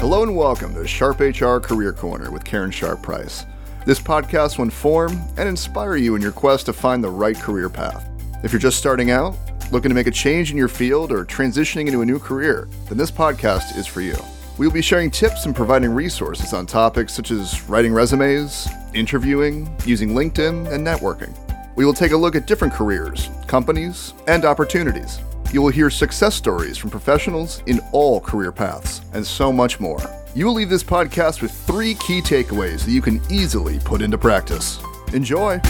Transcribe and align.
Hello 0.00 0.22
and 0.22 0.34
welcome 0.34 0.72
to 0.72 0.86
Sharp 0.86 1.20
HR 1.20 1.58
Career 1.58 1.92
Corner 1.92 2.30
with 2.30 2.42
Karen 2.42 2.70
Sharp 2.70 3.02
Price. 3.02 3.44
This 3.84 4.00
podcast 4.00 4.56
will 4.56 4.64
inform 4.64 5.20
and 5.36 5.46
inspire 5.46 5.96
you 5.96 6.14
in 6.14 6.22
your 6.22 6.32
quest 6.32 6.64
to 6.66 6.72
find 6.72 7.04
the 7.04 7.10
right 7.10 7.36
career 7.36 7.68
path. 7.68 8.08
If 8.42 8.50
you're 8.50 8.60
just 8.60 8.78
starting 8.78 9.10
out, 9.10 9.36
looking 9.70 9.90
to 9.90 9.94
make 9.94 10.06
a 10.06 10.10
change 10.10 10.50
in 10.50 10.56
your 10.56 10.68
field, 10.68 11.12
or 11.12 11.26
transitioning 11.26 11.86
into 11.86 12.00
a 12.00 12.06
new 12.06 12.18
career, 12.18 12.66
then 12.88 12.96
this 12.96 13.10
podcast 13.10 13.76
is 13.76 13.86
for 13.86 14.00
you. 14.00 14.16
We 14.56 14.66
will 14.66 14.72
be 14.72 14.80
sharing 14.80 15.10
tips 15.10 15.44
and 15.44 15.54
providing 15.54 15.90
resources 15.90 16.54
on 16.54 16.64
topics 16.64 17.12
such 17.12 17.30
as 17.30 17.62
writing 17.68 17.92
resumes, 17.92 18.68
interviewing, 18.94 19.70
using 19.84 20.14
LinkedIn, 20.14 20.72
and 20.72 20.84
networking. 20.84 21.36
We 21.76 21.84
will 21.84 21.92
take 21.92 22.12
a 22.12 22.16
look 22.16 22.34
at 22.34 22.46
different 22.46 22.72
careers, 22.72 23.28
companies, 23.46 24.14
and 24.26 24.46
opportunities. 24.46 25.20
You 25.52 25.60
will 25.62 25.70
hear 25.70 25.90
success 25.90 26.36
stories 26.36 26.78
from 26.78 26.90
professionals 26.90 27.64
in 27.66 27.80
all 27.90 28.20
career 28.20 28.52
paths, 28.52 29.00
and 29.14 29.26
so 29.26 29.52
much 29.52 29.80
more. 29.80 29.98
You 30.32 30.46
will 30.46 30.52
leave 30.52 30.70
this 30.70 30.84
podcast 30.84 31.42
with 31.42 31.50
three 31.50 31.94
key 31.94 32.22
takeaways 32.22 32.84
that 32.84 32.92
you 32.92 33.02
can 33.02 33.20
easily 33.28 33.80
put 33.80 34.00
into 34.00 34.16
practice. 34.16 34.78
Enjoy! 35.12 35.60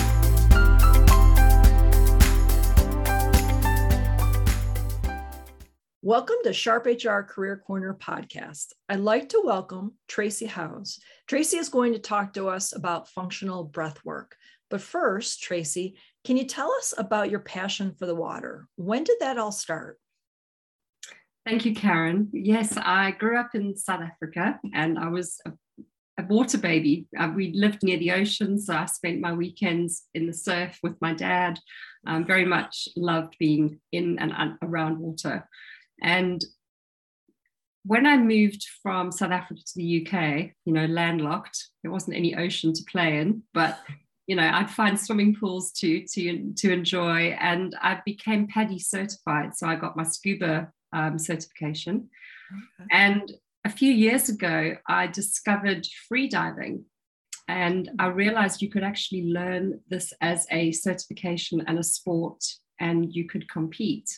Welcome 6.02 6.36
to 6.44 6.52
Sharp 6.52 6.84
HR 6.84 7.20
Career 7.20 7.56
Corner 7.56 7.94
podcast. 7.94 8.72
I'd 8.90 9.00
like 9.00 9.30
to 9.30 9.40
welcome 9.42 9.94
Tracy 10.08 10.44
Howes. 10.44 10.98
Tracy 11.26 11.56
is 11.56 11.70
going 11.70 11.94
to 11.94 11.98
talk 11.98 12.34
to 12.34 12.48
us 12.48 12.76
about 12.76 13.08
functional 13.08 13.64
breath 13.64 14.04
work. 14.04 14.36
But 14.70 14.80
first, 14.80 15.42
Tracy, 15.42 15.96
can 16.24 16.36
you 16.36 16.44
tell 16.44 16.72
us 16.72 16.94
about 16.96 17.30
your 17.30 17.40
passion 17.40 17.94
for 17.98 18.06
the 18.06 18.14
water? 18.14 18.68
When 18.76 19.04
did 19.04 19.16
that 19.20 19.38
all 19.38 19.52
start? 19.52 19.98
Thank 21.44 21.64
you, 21.64 21.74
Karen. 21.74 22.28
Yes, 22.32 22.76
I 22.76 23.12
grew 23.12 23.38
up 23.38 23.54
in 23.54 23.76
South 23.76 24.02
Africa 24.02 24.60
and 24.72 24.98
I 24.98 25.08
was 25.08 25.40
a, 25.46 25.52
a 26.18 26.26
water 26.26 26.58
baby. 26.58 27.06
Uh, 27.18 27.32
we 27.34 27.52
lived 27.52 27.82
near 27.82 27.98
the 27.98 28.12
ocean, 28.12 28.58
so 28.58 28.74
I 28.74 28.86
spent 28.86 29.20
my 29.20 29.32
weekends 29.32 30.04
in 30.14 30.26
the 30.26 30.34
surf 30.34 30.78
with 30.82 31.00
my 31.00 31.14
dad. 31.14 31.58
Um, 32.06 32.24
very 32.24 32.44
much 32.44 32.88
loved 32.96 33.36
being 33.38 33.80
in 33.92 34.18
and 34.18 34.56
around 34.62 34.98
water. 34.98 35.48
And 36.02 36.42
when 37.84 38.06
I 38.06 38.16
moved 38.18 38.66
from 38.82 39.10
South 39.10 39.30
Africa 39.30 39.60
to 39.64 39.72
the 39.76 40.06
UK, 40.06 40.50
you 40.64 40.72
know, 40.72 40.86
landlocked, 40.86 41.68
there 41.82 41.90
wasn't 41.90 42.16
any 42.16 42.36
ocean 42.36 42.72
to 42.74 42.84
play 42.84 43.18
in, 43.18 43.42
but 43.54 43.80
you 44.30 44.36
know, 44.36 44.48
I'd 44.48 44.70
find 44.70 44.98
swimming 44.98 45.34
pools 45.34 45.72
to 45.72 46.06
to 46.12 46.52
to 46.52 46.72
enjoy, 46.72 47.36
and 47.40 47.76
I 47.82 47.98
became 48.06 48.46
PADI 48.46 48.78
certified. 48.78 49.56
So 49.56 49.66
I 49.66 49.74
got 49.74 49.96
my 49.96 50.04
scuba 50.04 50.70
um, 50.92 51.18
certification, 51.18 52.08
okay. 52.52 52.88
and 52.92 53.32
a 53.64 53.70
few 53.70 53.92
years 53.92 54.28
ago, 54.28 54.76
I 54.86 55.08
discovered 55.08 55.84
free 56.08 56.28
diving, 56.28 56.84
and 57.48 57.90
I 57.98 58.06
realized 58.06 58.62
you 58.62 58.70
could 58.70 58.84
actually 58.84 59.24
learn 59.24 59.80
this 59.88 60.12
as 60.20 60.46
a 60.52 60.70
certification 60.70 61.64
and 61.66 61.80
a 61.80 61.82
sport, 61.82 62.40
and 62.78 63.12
you 63.12 63.26
could 63.26 63.50
compete. 63.50 64.08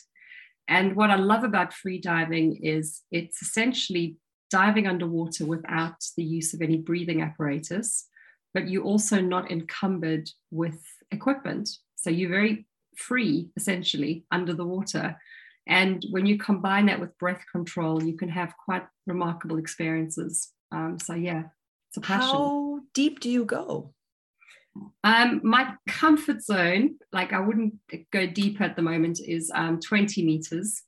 And 0.67 0.95
what 0.95 1.09
I 1.09 1.15
love 1.15 1.43
about 1.43 1.73
free 1.73 1.99
diving 1.99 2.57
is 2.63 3.01
it's 3.11 3.41
essentially 3.41 4.17
diving 4.51 4.85
underwater 4.85 5.47
without 5.47 6.05
the 6.17 6.23
use 6.23 6.53
of 6.53 6.61
any 6.61 6.77
breathing 6.77 7.23
apparatus 7.23 8.07
but 8.53 8.69
you're 8.69 8.83
also 8.83 9.19
not 9.19 9.51
encumbered 9.51 10.29
with 10.51 10.81
equipment. 11.11 11.69
So 11.95 12.09
you're 12.09 12.29
very 12.29 12.65
free 12.95 13.49
essentially 13.55 14.25
under 14.31 14.53
the 14.53 14.65
water. 14.65 15.17
And 15.67 16.05
when 16.09 16.25
you 16.25 16.37
combine 16.37 16.87
that 16.87 16.99
with 16.99 17.17
breath 17.17 17.43
control, 17.51 18.03
you 18.03 18.17
can 18.17 18.29
have 18.29 18.53
quite 18.57 18.83
remarkable 19.07 19.57
experiences. 19.57 20.51
Um, 20.71 20.97
so, 20.99 21.13
yeah, 21.13 21.43
it's 21.89 21.97
a 21.97 22.01
passion. 22.01 22.29
How 22.29 22.79
deep 22.93 23.21
do 23.21 23.29
you 23.29 23.45
go? 23.45 23.93
Um, 25.03 25.41
my 25.43 25.75
comfort 25.87 26.43
zone, 26.43 26.95
like 27.11 27.31
I 27.31 27.39
wouldn't 27.39 27.75
go 28.11 28.25
deep 28.25 28.59
at 28.59 28.75
the 28.75 28.81
moment, 28.81 29.19
is 29.25 29.51
um, 29.53 29.79
20 29.79 30.25
meters. 30.25 30.81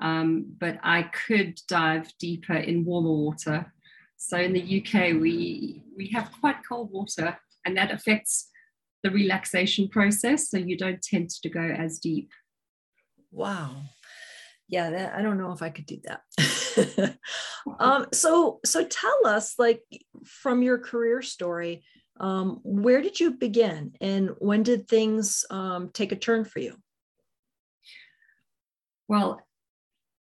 Um, 0.00 0.46
but 0.58 0.78
I 0.82 1.02
could 1.02 1.60
dive 1.68 2.12
deeper 2.18 2.54
in 2.54 2.84
warmer 2.84 3.12
water. 3.12 3.72
So 4.18 4.36
in 4.36 4.52
the 4.52 4.82
UK, 4.82 5.20
we 5.20 5.82
we 5.96 6.08
have 6.08 6.30
quite 6.40 6.56
cold 6.68 6.90
water, 6.92 7.38
and 7.64 7.76
that 7.76 7.92
affects 7.92 8.50
the 9.02 9.10
relaxation 9.10 9.88
process. 9.88 10.50
So 10.50 10.58
you 10.58 10.76
don't 10.76 11.00
tend 11.00 11.30
to 11.30 11.48
go 11.48 11.60
as 11.60 12.00
deep. 12.00 12.30
Wow. 13.30 13.82
Yeah, 14.68 14.90
that, 14.90 15.14
I 15.14 15.22
don't 15.22 15.38
know 15.38 15.52
if 15.52 15.62
I 15.62 15.70
could 15.70 15.86
do 15.86 15.98
that. 16.04 17.16
um, 17.78 18.06
so 18.12 18.58
so 18.66 18.84
tell 18.84 19.26
us, 19.26 19.54
like 19.56 19.82
from 20.24 20.62
your 20.62 20.78
career 20.78 21.22
story, 21.22 21.84
um, 22.18 22.60
where 22.64 23.00
did 23.00 23.20
you 23.20 23.30
begin, 23.30 23.94
and 24.00 24.30
when 24.38 24.64
did 24.64 24.88
things 24.88 25.44
um, 25.48 25.90
take 25.94 26.10
a 26.10 26.16
turn 26.16 26.44
for 26.44 26.58
you? 26.58 26.74
Well, 29.06 29.40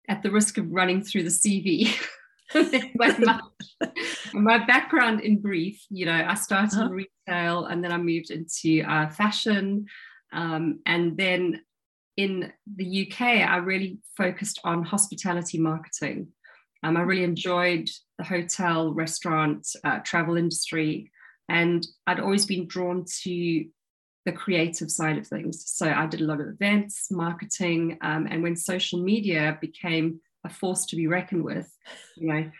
at 0.09 0.23
the 0.23 0.31
risk 0.31 0.57
of 0.57 0.71
running 0.71 1.03
through 1.03 1.23
the 1.23 1.29
CV. 1.29 1.95
my, 2.95 3.39
my, 4.43 4.65
background 4.65 5.21
in 5.21 5.41
brief, 5.41 5.83
you 5.89 6.05
know, 6.05 6.25
I 6.27 6.35
started 6.35 6.73
uh-huh. 6.73 6.85
in 6.85 6.91
retail 6.91 7.65
and 7.65 7.83
then 7.83 7.91
I 7.91 7.97
moved 7.97 8.31
into 8.31 8.83
uh, 8.87 9.09
fashion. 9.09 9.85
Um, 10.31 10.79
and 10.85 11.17
then 11.17 11.61
in 12.17 12.51
the 12.75 13.07
UK, 13.07 13.21
I 13.21 13.57
really 13.57 13.99
focused 14.17 14.59
on 14.63 14.83
hospitality 14.83 15.57
marketing. 15.57 16.27
Um, 16.83 16.97
I 16.97 17.01
really 17.01 17.23
enjoyed 17.23 17.89
the 18.17 18.23
hotel, 18.23 18.93
restaurant, 18.93 19.67
uh, 19.83 19.99
travel 19.99 20.37
industry. 20.37 21.11
And 21.49 21.85
I'd 22.07 22.19
always 22.19 22.45
been 22.45 22.67
drawn 22.67 23.05
to 23.23 23.65
the 24.25 24.31
creative 24.31 24.89
side 24.89 25.17
of 25.17 25.27
things. 25.27 25.63
So 25.69 25.89
I 25.89 26.05
did 26.05 26.21
a 26.21 26.25
lot 26.25 26.39
of 26.39 26.47
events, 26.47 27.11
marketing, 27.11 27.97
um, 28.01 28.27
and 28.29 28.41
when 28.41 28.55
social 28.55 29.01
media 29.01 29.57
became 29.59 30.19
a 30.45 30.49
force 30.49 30.85
to 30.87 30.95
be 30.95 31.07
reckoned 31.07 31.43
with. 31.43 31.69
You 32.15 32.27
know, 32.27 32.51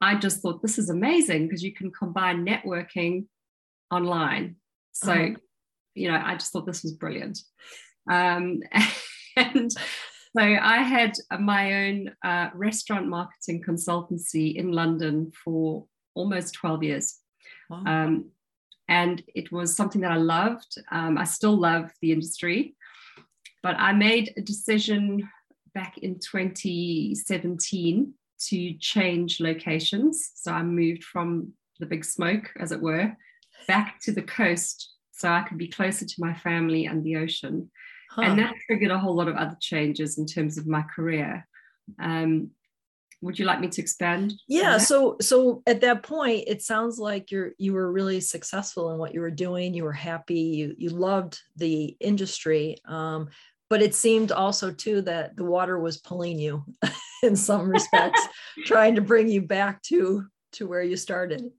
I 0.00 0.16
just 0.16 0.40
thought 0.40 0.62
this 0.62 0.78
is 0.78 0.90
amazing 0.90 1.46
because 1.46 1.62
you 1.62 1.74
can 1.74 1.90
combine 1.90 2.46
networking 2.46 3.26
online. 3.90 4.56
So, 4.92 5.12
uh-huh. 5.12 5.34
you 5.94 6.10
know, 6.10 6.20
I 6.24 6.34
just 6.34 6.52
thought 6.52 6.66
this 6.66 6.82
was 6.82 6.92
brilliant. 6.92 7.38
Um, 8.10 8.62
and 9.36 9.70
so 9.72 10.42
I 10.42 10.78
had 10.78 11.14
my 11.38 11.86
own 11.86 12.12
uh, 12.24 12.48
restaurant 12.54 13.08
marketing 13.08 13.62
consultancy 13.66 14.54
in 14.54 14.72
London 14.72 15.32
for 15.44 15.86
almost 16.14 16.54
12 16.54 16.82
years. 16.82 17.18
Wow. 17.68 17.84
Um, 17.86 18.30
and 18.88 19.22
it 19.34 19.52
was 19.52 19.76
something 19.76 20.00
that 20.00 20.12
I 20.12 20.16
loved. 20.16 20.76
Um, 20.90 21.18
I 21.18 21.24
still 21.24 21.56
love 21.56 21.90
the 22.00 22.12
industry, 22.12 22.74
but 23.62 23.76
I 23.78 23.92
made 23.92 24.32
a 24.36 24.40
decision 24.40 25.28
back 25.74 25.98
in 25.98 26.18
2017 26.18 28.14
to 28.48 28.74
change 28.74 29.40
locations. 29.40 30.32
So 30.34 30.52
I 30.52 30.62
moved 30.62 31.04
from 31.04 31.52
the 31.78 31.86
big 31.86 32.04
smoke, 32.04 32.50
as 32.58 32.72
it 32.72 32.80
were, 32.80 33.16
back 33.66 34.00
to 34.02 34.12
the 34.12 34.22
coast 34.22 34.94
so 35.12 35.28
I 35.28 35.42
could 35.42 35.58
be 35.58 35.68
closer 35.68 36.06
to 36.06 36.14
my 36.18 36.34
family 36.34 36.86
and 36.86 37.04
the 37.04 37.16
ocean. 37.16 37.70
Huh. 38.10 38.22
And 38.22 38.38
that 38.38 38.54
triggered 38.66 38.90
a 38.90 38.98
whole 38.98 39.14
lot 39.14 39.28
of 39.28 39.36
other 39.36 39.56
changes 39.60 40.18
in 40.18 40.26
terms 40.26 40.58
of 40.58 40.66
my 40.66 40.82
career. 40.94 41.46
Um, 41.98 42.50
would 43.22 43.38
you 43.38 43.44
like 43.44 43.60
me 43.60 43.68
to 43.68 43.82
expand? 43.82 44.32
Yeah. 44.48 44.78
So 44.78 45.16
so 45.20 45.62
at 45.66 45.82
that 45.82 46.02
point, 46.02 46.44
it 46.46 46.62
sounds 46.62 46.98
like 46.98 47.30
you're 47.30 47.52
you 47.58 47.74
were 47.74 47.92
really 47.92 48.20
successful 48.20 48.92
in 48.92 48.98
what 48.98 49.12
you 49.12 49.20
were 49.20 49.30
doing. 49.30 49.74
You 49.74 49.84
were 49.84 49.92
happy. 49.92 50.40
You 50.40 50.74
you 50.78 50.88
loved 50.88 51.38
the 51.56 51.96
industry. 52.00 52.78
Um, 52.86 53.28
but 53.68 53.82
it 53.82 53.94
seemed 53.94 54.32
also 54.32 54.72
too 54.72 55.02
that 55.02 55.36
the 55.36 55.44
water 55.44 55.78
was 55.78 55.98
pulling 55.98 56.38
you 56.38 56.64
in 57.22 57.36
some 57.36 57.68
respects 57.68 58.20
trying 58.64 58.94
to 58.94 59.00
bring 59.00 59.28
you 59.28 59.42
back 59.42 59.82
to 59.82 60.24
to 60.52 60.66
where 60.66 60.82
you 60.82 60.96
started 60.96 61.50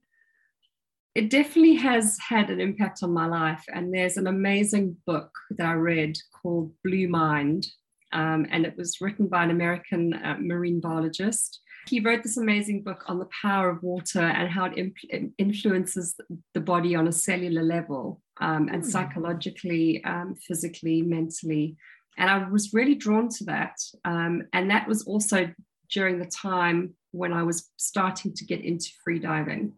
it 1.14 1.30
definitely 1.30 1.76
has 1.76 2.18
had 2.20 2.50
an 2.50 2.62
impact 2.62 3.04
on 3.04 3.12
my 3.12 3.26
life 3.26 3.64
and 3.74 3.94
there's 3.94 4.18
an 4.18 4.28
amazing 4.28 4.96
book 5.06 5.32
that 5.52 5.68
i 5.68 5.74
read 5.74 6.18
called 6.42 6.72
blue 6.84 7.08
mind 7.08 7.68
um, 8.14 8.46
and 8.52 8.66
it 8.66 8.76
was 8.78 9.00
written 9.02 9.28
by 9.28 9.44
an 9.44 9.52
american 9.52 10.14
uh, 10.14 10.36
marine 10.40 10.80
biologist 10.80 11.62
he 11.88 12.00
wrote 12.00 12.22
this 12.22 12.38
amazing 12.38 12.84
book 12.84 13.04
on 13.08 13.18
the 13.18 13.30
power 13.42 13.70
of 13.70 13.82
water 13.82 14.22
and 14.22 14.50
how 14.50 14.66
it 14.66 14.78
imp- 14.78 15.34
influences 15.38 16.16
the 16.54 16.60
body 16.60 16.96
on 16.96 17.08
a 17.08 17.12
cellular 17.12 17.64
level 17.64 18.22
um, 18.40 18.70
and 18.70 18.84
mm. 18.84 18.86
psychologically 18.86 20.04
um, 20.06 20.36
physically 20.36 21.02
mentally 21.02 21.76
and 22.18 22.30
I 22.30 22.50
was 22.50 22.74
really 22.74 22.96
drawn 22.96 23.30
to 23.30 23.44
that. 23.46 23.78
Um, 24.06 24.44
and 24.54 24.70
that 24.70 24.88
was 24.88 25.04
also 25.04 25.52
during 25.90 26.20
the 26.20 26.26
time 26.26 26.96
when 27.12 27.34
I 27.34 27.44
was 27.44 27.70
starting 27.78 28.34
to 28.34 28.46
get 28.46 28.64
into 28.64 28.90
free 29.04 29.20
diving. 29.20 29.74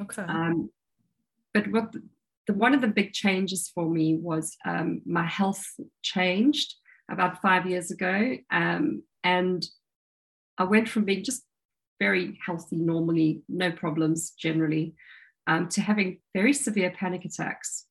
Okay. 0.00 0.22
Um, 0.22 0.70
but 1.52 1.70
what 1.70 1.92
the, 1.92 2.02
the, 2.46 2.54
one 2.54 2.74
of 2.74 2.80
the 2.80 2.88
big 2.88 3.12
changes 3.12 3.70
for 3.74 3.88
me 3.88 4.16
was 4.16 4.56
um, 4.64 5.02
my 5.04 5.26
health 5.26 5.64
changed 6.02 6.74
about 7.10 7.42
five 7.42 7.66
years 7.66 7.90
ago. 7.90 8.36
Um, 8.50 9.02
and 9.24 9.64
I 10.56 10.64
went 10.64 10.88
from 10.88 11.04
being 11.04 11.24
just 11.24 11.42
very 11.98 12.38
healthy 12.44 12.76
normally, 12.76 13.42
no 13.48 13.72
problems 13.72 14.30
generally, 14.30 14.94
um, 15.46 15.68
to 15.70 15.80
having 15.80 16.20
very 16.34 16.52
severe 16.52 16.90
panic 16.90 17.24
attacks. 17.24 17.86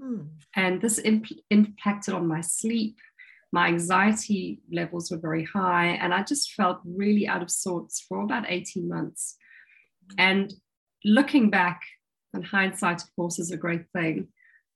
Hmm. 0.00 0.22
And 0.56 0.80
this 0.80 0.98
imp- 0.98 1.38
impacted 1.50 2.14
on 2.14 2.26
my 2.26 2.40
sleep. 2.40 2.96
My 3.52 3.68
anxiety 3.68 4.60
levels 4.72 5.10
were 5.10 5.18
very 5.18 5.44
high, 5.44 5.88
and 6.00 6.14
I 6.14 6.22
just 6.22 6.52
felt 6.52 6.80
really 6.84 7.28
out 7.28 7.42
of 7.42 7.50
sorts 7.50 8.00
for 8.00 8.22
about 8.22 8.46
18 8.48 8.88
months. 8.88 9.36
And 10.18 10.52
looking 11.04 11.50
back, 11.50 11.82
and 12.34 12.44
hindsight, 12.44 13.02
of 13.02 13.14
course, 13.14 13.38
is 13.38 13.50
a 13.50 13.56
great 13.56 13.84
thing. 13.94 14.28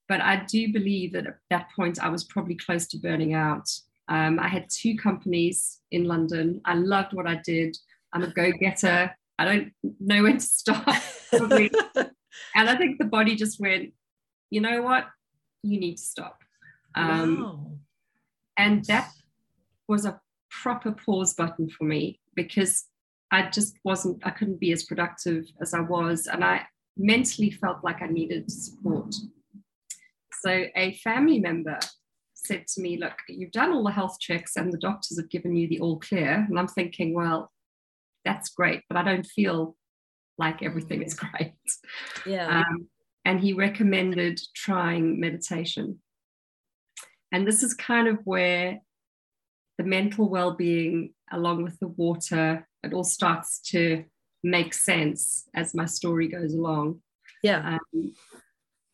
But 0.09 0.21
I 0.21 0.45
do 0.45 0.73
believe 0.73 1.13
that 1.15 1.27
at 1.27 1.39
that 1.51 1.69
point, 1.75 2.03
I 2.03 2.09
was 2.09 2.25
probably 2.25 2.55
close 2.55 2.87
to 2.89 2.99
burning 2.99 3.35
out. 3.35 3.69
Um, 4.09 4.39
I 4.39 4.49
had 4.49 4.69
two 4.71 4.97
companies 4.97 5.81
in 5.91 6.05
London. 6.05 6.61
I 6.65 6.75
loved 6.75 7.13
what 7.13 7.27
I 7.27 7.41
did. 7.45 7.77
I'm 8.13 8.23
a 8.23 8.29
go 8.29 8.53
getter. 8.53 9.15
I 9.39 9.45
don't 9.45 9.73
know 10.01 10.23
when 10.23 10.39
to 10.39 10.45
stop. 10.45 10.87
and 11.33 12.11
I 12.55 12.77
think 12.77 12.99
the 12.99 13.05
body 13.05 13.35
just 13.35 13.61
went, 13.61 13.93
you 14.51 14.61
know 14.61 14.83
what? 14.83 15.07
You 15.63 15.81
need 15.81 15.97
to 15.97 16.03
stop. 16.03 16.39
Um, 16.95 17.43
wow. 17.43 17.71
And 18.59 18.85
that 18.87 19.11
was 19.89 20.05
a 20.05 20.21
proper 20.51 20.93
pause 20.93 21.35
button 21.35 21.69
for 21.69 21.85
me 21.85 22.21
because 22.35 22.85
I 23.31 23.51
just 23.51 23.79
wasn't, 23.85 24.25
I 24.25 24.31
couldn't 24.31 24.61
be 24.61 24.73
as 24.73 24.85
productive 24.85 25.45
as 25.61 25.75
I 25.75 25.81
was. 25.81 26.27
And 26.27 26.45
I 26.45 26.67
mentally 26.97 27.51
felt 27.51 27.85
like 27.85 28.03
I 28.03 28.07
needed 28.07 28.51
support. 28.51 29.15
So 30.43 30.67
a 30.77 30.95
family 31.05 31.41
member 31.41 31.79
said 32.35 32.67
to 32.69 32.81
me, 32.81 32.99
Look, 32.99 33.15
you've 33.29 33.53
done 33.53 33.73
all 33.73 33.85
the 33.85 33.91
health 33.91 34.19
checks 34.21 34.57
and 34.57 34.73
the 34.73 34.79
doctors 34.79 35.19
have 35.19 35.31
given 35.31 35.57
you 35.57 35.69
the 35.69 35.81
all 35.81 35.99
clear. 35.99 36.47
And 36.49 36.59
I'm 36.59 36.69
thinking, 36.69 37.15
Well, 37.15 37.51
that's 38.25 38.51
great, 38.51 38.83
but 38.89 38.97
I 38.97 39.03
don't 39.03 39.27
feel 39.27 39.77
like 40.39 40.63
everything 40.63 41.03
is 41.03 41.15
great. 41.19 41.55
Yeah. 42.25 42.61
Um, 42.61 42.89
and 43.25 43.41
he 43.41 43.53
recommended 43.53 44.41
trying 44.55 45.19
meditation. 45.19 46.01
And 47.33 47.47
this 47.47 47.63
is 47.63 47.75
kind 47.75 48.09
of 48.09 48.19
where 48.25 48.81
the 49.79 49.85
mental 49.85 50.29
well 50.29 50.53
being, 50.53 51.13
along 51.31 51.63
with 51.63 51.79
the 51.81 51.89
water, 51.89 52.67
it 52.83 52.93
all 52.93 53.05
starts 53.05 53.61
to 53.71 54.05
make 54.43 54.73
sense 54.73 55.49
as 55.55 55.75
my 55.75 55.87
story 55.87 56.29
goes 56.29 56.55
along. 56.55 57.01
Yeah. 57.43 57.79
Um, 57.95 58.15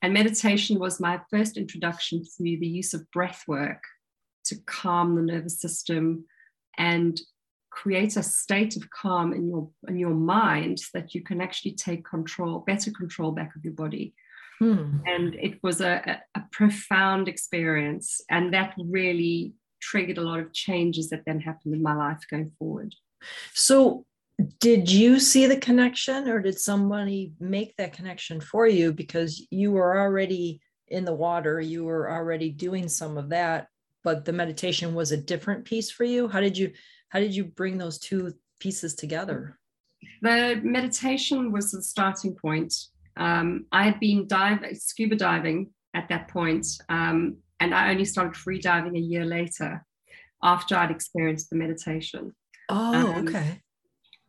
and 0.02 0.12
meditation 0.12 0.78
was 0.78 0.98
my 0.98 1.20
first 1.30 1.56
introduction 1.56 2.24
to 2.24 2.42
the 2.42 2.66
use 2.66 2.94
of 2.94 3.08
breath 3.12 3.44
work 3.46 3.82
to 4.46 4.56
calm 4.66 5.14
the 5.14 5.22
nervous 5.22 5.60
system 5.60 6.24
and 6.76 7.20
create 7.70 8.16
a 8.16 8.22
state 8.22 8.76
of 8.76 8.90
calm 8.90 9.32
in 9.32 9.48
your 9.48 9.70
in 9.88 9.96
your 9.96 10.14
mind 10.14 10.78
that 10.92 11.14
you 11.14 11.22
can 11.22 11.40
actually 11.40 11.72
take 11.72 12.04
control 12.04 12.58
better 12.66 12.90
control 12.90 13.32
back 13.32 13.56
of 13.56 13.64
your 13.64 13.72
body 13.72 14.12
hmm. 14.62 14.98
and 15.06 15.34
it 15.34 15.58
was 15.62 15.80
a, 15.80 16.20
a, 16.34 16.38
a, 16.38 16.44
profound 16.52 17.28
experience 17.28 18.20
and 18.30 18.54
that 18.54 18.74
really 18.78 19.54
triggered 19.80 20.18
a 20.18 20.22
lot 20.22 20.38
of 20.38 20.52
changes 20.52 21.08
that 21.10 21.24
then 21.26 21.40
happened 21.40 21.74
in 21.74 21.82
my 21.82 21.94
life 21.94 22.20
going 22.30 22.50
forward. 22.58 22.94
So 23.54 24.04
did 24.60 24.90
you 24.90 25.20
see 25.20 25.46
the 25.46 25.56
connection 25.56 26.28
or 26.28 26.40
did 26.40 26.58
somebody 26.58 27.32
make 27.40 27.76
that 27.76 27.92
connection 27.92 28.40
for 28.40 28.66
you? 28.66 28.92
Because 28.92 29.46
you 29.50 29.72
were 29.72 29.98
already 29.98 30.60
in 30.88 31.04
the 31.04 31.14
water 31.14 31.60
you 31.60 31.84
were 31.84 32.10
already 32.10 32.50
doing 32.50 32.86
some 32.86 33.16
of 33.16 33.30
that 33.30 33.66
but 34.04 34.24
the 34.24 34.32
meditation 34.32 34.94
was 34.94 35.12
a 35.12 35.16
different 35.16 35.64
piece 35.64 35.90
for 35.90 36.04
you? 36.04 36.28
How 36.28 36.40
did 36.40 36.56
you 36.56 36.72
how 37.08 37.20
did 37.20 37.34
you 37.34 37.44
bring 37.44 37.78
those 37.78 37.98
two 37.98 38.32
pieces 38.58 38.94
together? 38.94 39.58
The 40.22 40.60
meditation 40.62 41.52
was 41.52 41.70
the 41.70 41.82
starting 41.82 42.34
point 42.34 42.74
um, 43.16 43.66
i 43.72 43.82
had 43.82 43.98
been 44.00 44.26
diving 44.26 44.74
scuba 44.74 45.16
diving 45.16 45.70
at 45.94 46.08
that 46.08 46.28
point 46.28 46.66
um, 46.88 47.36
and 47.60 47.74
i 47.74 47.90
only 47.90 48.04
started 48.04 48.36
free 48.36 48.58
diving 48.58 48.96
a 48.96 49.00
year 49.00 49.24
later 49.24 49.84
after 50.42 50.76
i'd 50.76 50.90
experienced 50.90 51.50
the 51.50 51.56
meditation 51.56 52.34
oh 52.68 53.12
um, 53.12 53.28
okay 53.28 53.60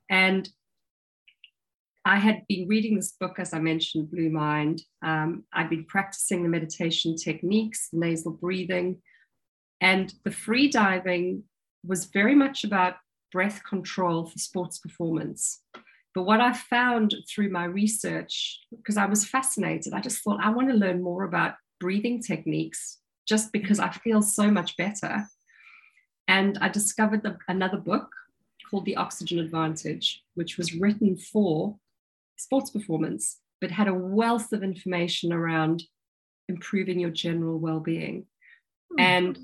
and 0.09 0.49
I 2.05 2.17
had 2.17 2.45
been 2.49 2.67
reading 2.67 2.95
this 2.95 3.13
book, 3.13 3.39
as 3.39 3.53
I 3.53 3.59
mentioned, 3.59 4.11
Blue 4.11 4.29
Mind. 4.29 4.81
Um, 5.01 5.45
I'd 5.53 5.69
been 5.69 5.85
practicing 5.85 6.43
the 6.43 6.49
meditation 6.49 7.15
techniques, 7.15 7.89
nasal 7.93 8.33
breathing, 8.33 9.01
and 9.79 10.13
the 10.23 10.31
free 10.31 10.67
diving 10.67 11.43
was 11.85 12.05
very 12.05 12.35
much 12.35 12.63
about 12.63 12.95
breath 13.31 13.63
control 13.63 14.25
for 14.25 14.37
sports 14.37 14.79
performance. 14.79 15.61
But 16.15 16.23
what 16.23 16.41
I 16.41 16.53
found 16.53 17.15
through 17.27 17.49
my 17.49 17.65
research, 17.65 18.59
because 18.75 18.97
I 18.97 19.05
was 19.05 19.25
fascinated, 19.25 19.93
I 19.93 19.99
just 19.99 20.23
thought 20.23 20.43
I 20.43 20.51
want 20.51 20.69
to 20.69 20.75
learn 20.75 21.01
more 21.01 21.23
about 21.23 21.55
breathing 21.79 22.21
techniques 22.21 22.99
just 23.27 23.51
because 23.51 23.79
I 23.79 23.89
feel 23.89 24.21
so 24.21 24.51
much 24.51 24.77
better. 24.77 25.25
And 26.27 26.57
I 26.61 26.69
discovered 26.69 27.23
the, 27.23 27.37
another 27.47 27.77
book 27.77 28.09
called 28.69 28.85
The 28.85 28.95
Oxygen 28.95 29.39
Advantage, 29.39 30.23
which 30.35 30.57
was 30.57 30.73
written 30.73 31.17
for 31.17 31.77
sports 32.37 32.69
performance, 32.69 33.39
but 33.59 33.71
had 33.71 33.87
a 33.87 33.93
wealth 33.93 34.51
of 34.53 34.63
information 34.63 35.33
around 35.33 35.83
improving 36.47 36.99
your 36.99 37.09
general 37.09 37.59
well 37.59 37.79
being. 37.79 38.25
Mm. 38.97 39.01
And 39.01 39.39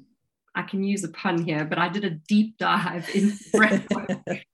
I 0.55 0.63
can 0.63 0.83
use 0.83 1.03
a 1.03 1.09
pun 1.09 1.43
here, 1.43 1.65
but 1.65 1.77
I 1.77 1.89
did 1.89 2.03
a 2.03 2.09
deep 2.09 2.57
dive 2.57 3.09
in 3.13 3.31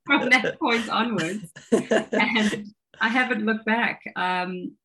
from 0.06 0.30
that 0.30 0.58
point 0.60 0.90
onwards. 0.90 1.52
And 1.72 2.68
I 3.02 3.10
haven't 3.10 3.46
looked 3.46 3.66
back. 3.66 4.02
Um, 4.16 4.76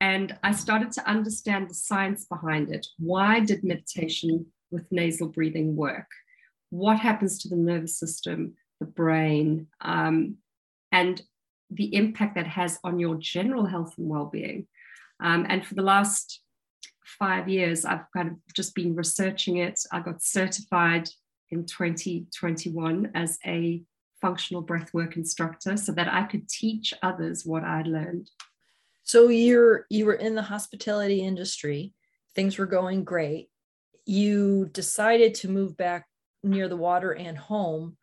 and 0.00 0.36
I 0.42 0.52
started 0.52 0.92
to 0.92 1.08
understand 1.08 1.68
the 1.68 1.74
science 1.74 2.24
behind 2.24 2.72
it. 2.72 2.86
Why 2.98 3.40
did 3.40 3.64
meditation 3.64 4.46
with 4.70 4.90
nasal 4.90 5.28
breathing 5.28 5.76
work? 5.76 6.06
What 6.70 6.98
happens 6.98 7.38
to 7.40 7.48
the 7.48 7.56
nervous 7.56 7.98
system? 7.98 8.54
the 8.80 8.86
brain, 8.86 9.68
um, 9.82 10.36
and 10.90 11.22
the 11.70 11.94
impact 11.94 12.34
that 12.34 12.48
has 12.48 12.80
on 12.82 12.98
your 12.98 13.14
general 13.16 13.66
health 13.66 13.94
and 13.96 14.08
well-being. 14.08 14.66
Um, 15.22 15.46
and 15.48 15.64
for 15.64 15.74
the 15.74 15.82
last 15.82 16.40
five 17.18 17.48
years, 17.48 17.84
I've 17.84 18.10
kind 18.14 18.28
of 18.28 18.36
just 18.54 18.74
been 18.74 18.94
researching 18.94 19.58
it. 19.58 19.80
I 19.92 20.00
got 20.00 20.22
certified 20.22 21.08
in 21.50 21.66
2021 21.66 23.10
as 23.14 23.38
a 23.44 23.82
functional 24.20 24.64
breathwork 24.64 25.16
instructor 25.16 25.76
so 25.76 25.92
that 25.92 26.12
I 26.12 26.24
could 26.24 26.48
teach 26.48 26.94
others 27.02 27.44
what 27.44 27.64
I'd 27.64 27.86
learned. 27.86 28.30
So 29.02 29.28
you're 29.28 29.86
you 29.90 30.06
were 30.06 30.14
in 30.14 30.34
the 30.34 30.42
hospitality 30.42 31.20
industry, 31.20 31.94
things 32.34 32.58
were 32.58 32.66
going 32.66 33.04
great. 33.04 33.48
You 34.06 34.70
decided 34.72 35.34
to 35.36 35.48
move 35.48 35.76
back 35.76 36.06
near 36.42 36.68
the 36.68 36.76
water 36.76 37.12
and 37.12 37.36
home 37.36 37.96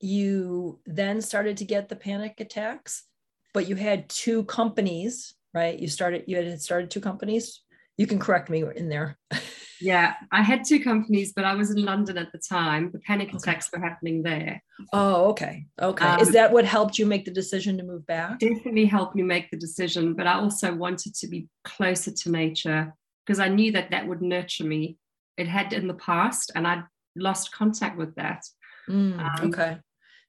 you 0.00 0.80
then 0.86 1.20
started 1.20 1.58
to 1.58 1.64
get 1.64 1.88
the 1.88 1.96
panic 1.96 2.40
attacks 2.40 3.04
but 3.52 3.68
you 3.68 3.76
had 3.76 4.08
two 4.08 4.44
companies 4.44 5.34
right 5.54 5.78
you 5.78 5.88
started 5.88 6.24
you 6.26 6.36
had 6.36 6.60
started 6.60 6.90
two 6.90 7.00
companies 7.00 7.60
you 8.00 8.06
can 8.06 8.18
correct 8.18 8.48
me 8.48 8.64
in 8.74 8.88
there. 8.88 9.18
Yeah 9.82 10.12
i 10.30 10.42
had 10.42 10.62
two 10.62 10.78
companies 10.84 11.32
but 11.34 11.46
i 11.46 11.54
was 11.54 11.70
in 11.70 11.82
london 11.82 12.18
at 12.18 12.30
the 12.32 12.38
time. 12.38 12.90
The 12.92 12.98
panic 12.98 13.32
attacks 13.32 13.70
okay. 13.72 13.80
were 13.80 13.88
happening 13.88 14.22
there. 14.22 14.62
Oh 14.92 15.30
okay 15.30 15.64
okay. 15.80 16.04
Um, 16.04 16.20
is 16.20 16.32
that 16.32 16.52
what 16.52 16.66
helped 16.66 16.98
you 16.98 17.06
make 17.06 17.24
the 17.24 17.30
decision 17.30 17.78
to 17.78 17.82
move 17.82 18.06
back? 18.06 18.40
Definitely 18.40 18.84
helped 18.84 19.16
me 19.16 19.22
make 19.22 19.50
the 19.50 19.56
decision 19.56 20.12
but 20.12 20.26
i 20.26 20.34
also 20.34 20.74
wanted 20.74 21.14
to 21.14 21.28
be 21.28 21.48
closer 21.64 22.10
to 22.10 22.30
nature 22.30 22.92
because 23.24 23.40
i 23.40 23.48
knew 23.48 23.72
that 23.72 23.90
that 23.90 24.06
would 24.06 24.20
nurture 24.20 24.64
me. 24.64 24.98
It 25.38 25.48
had 25.48 25.72
in 25.72 25.86
the 25.88 25.94
past 25.94 26.52
and 26.54 26.66
i'd 26.66 26.84
lost 27.16 27.52
contact 27.52 27.96
with 27.96 28.14
that. 28.16 28.42
Mm, 28.86 29.18
um, 29.18 29.48
okay. 29.48 29.78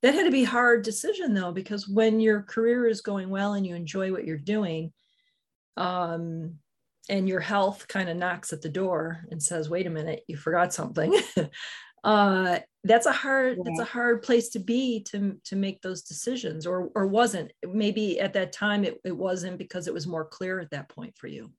That 0.01 0.15
had 0.15 0.23
to 0.23 0.31
be 0.31 0.45
hard 0.45 0.83
decision 0.83 1.33
though 1.33 1.51
because 1.51 1.89
when 1.89 2.21
your 2.21 2.43
career 2.43 2.87
is 2.87 3.01
going 3.01 3.29
well 3.29 3.55
and 3.55 3.67
you 3.67 3.75
enjoy 3.75 4.13
what 4.13 4.23
you're 4.23 4.37
doing 4.55 4.93
um, 5.75 6.55
and 7.09 7.27
your 7.27 7.39
health 7.39 7.87
kind 7.87 8.09
of 8.09 8.17
knocks 8.17 8.53
at 8.53 8.61
the 8.61 8.69
door 8.69 9.25
and 9.31 9.41
says 9.41 9.69
wait 9.69 9.87
a 9.87 9.89
minute 9.89 10.23
you 10.27 10.37
forgot 10.37 10.73
something. 10.73 11.13
Uh, 12.03 12.57
that's 12.83 13.05
a 13.05 13.11
hard 13.11 13.57
yeah. 13.57 13.63
that's 13.63 13.79
a 13.79 13.93
hard 13.93 14.23
place 14.23 14.49
to 14.49 14.57
be 14.57 15.03
to 15.03 15.37
to 15.45 15.55
make 15.55 15.81
those 15.83 16.01
decisions 16.01 16.65
or 16.65 16.89
or 16.95 17.05
wasn't. 17.05 17.51
Maybe 17.63 18.19
at 18.19 18.33
that 18.33 18.53
time 18.53 18.83
it, 18.83 18.99
it 19.05 19.15
wasn't 19.15 19.59
because 19.59 19.87
it 19.87 19.93
was 19.93 20.07
more 20.07 20.25
clear 20.25 20.59
at 20.59 20.71
that 20.71 20.89
point 20.89 21.15
for 21.15 21.27
you. 21.27 21.51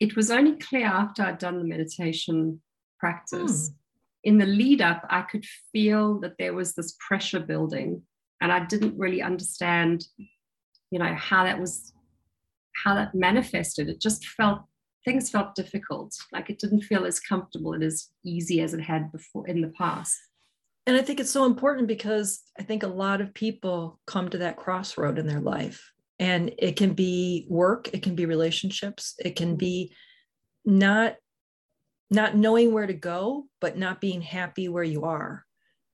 It 0.00 0.16
was 0.16 0.30
only 0.30 0.56
clear 0.56 0.86
after 0.86 1.22
i'd 1.22 1.38
done 1.38 1.58
the 1.58 1.64
meditation 1.64 2.60
practice. 2.98 3.68
Hmm. 3.68 3.74
In 4.24 4.38
the 4.38 4.46
lead 4.46 4.82
up, 4.82 5.06
I 5.08 5.22
could 5.22 5.46
feel 5.72 6.20
that 6.20 6.34
there 6.38 6.52
was 6.52 6.74
this 6.74 6.96
pressure 7.06 7.40
building, 7.40 8.02
and 8.40 8.52
I 8.52 8.64
didn't 8.64 8.98
really 8.98 9.22
understand, 9.22 10.04
you 10.90 10.98
know, 10.98 11.14
how 11.14 11.44
that 11.44 11.58
was, 11.58 11.92
how 12.84 12.94
that 12.94 13.14
manifested. 13.14 13.88
It 13.88 14.00
just 14.00 14.26
felt 14.26 14.60
things 15.04 15.30
felt 15.30 15.54
difficult, 15.54 16.14
like 16.32 16.50
it 16.50 16.58
didn't 16.58 16.82
feel 16.82 17.06
as 17.06 17.20
comfortable 17.20 17.72
and 17.72 17.82
as 17.82 18.08
easy 18.24 18.60
as 18.60 18.74
it 18.74 18.80
had 18.80 19.10
before 19.12 19.46
in 19.46 19.60
the 19.60 19.72
past. 19.78 20.18
And 20.86 20.96
I 20.96 21.02
think 21.02 21.20
it's 21.20 21.30
so 21.30 21.44
important 21.44 21.88
because 21.88 22.42
I 22.58 22.62
think 22.62 22.82
a 22.82 22.88
lot 22.88 23.20
of 23.20 23.34
people 23.34 24.00
come 24.06 24.28
to 24.30 24.38
that 24.38 24.56
crossroad 24.56 25.18
in 25.18 25.26
their 25.26 25.40
life. 25.40 25.92
And 26.18 26.52
it 26.58 26.76
can 26.76 26.94
be 26.94 27.46
work, 27.48 27.90
it 27.92 28.02
can 28.02 28.14
be 28.14 28.26
relationships, 28.26 29.14
it 29.18 29.36
can 29.36 29.56
be 29.56 29.94
not 30.64 31.14
not 32.10 32.34
knowing 32.34 32.72
where 32.72 32.86
to 32.86 32.94
go, 32.94 33.46
but 33.60 33.76
not 33.76 34.00
being 34.00 34.22
happy 34.22 34.66
where 34.66 34.82
you 34.82 35.04
are 35.04 35.44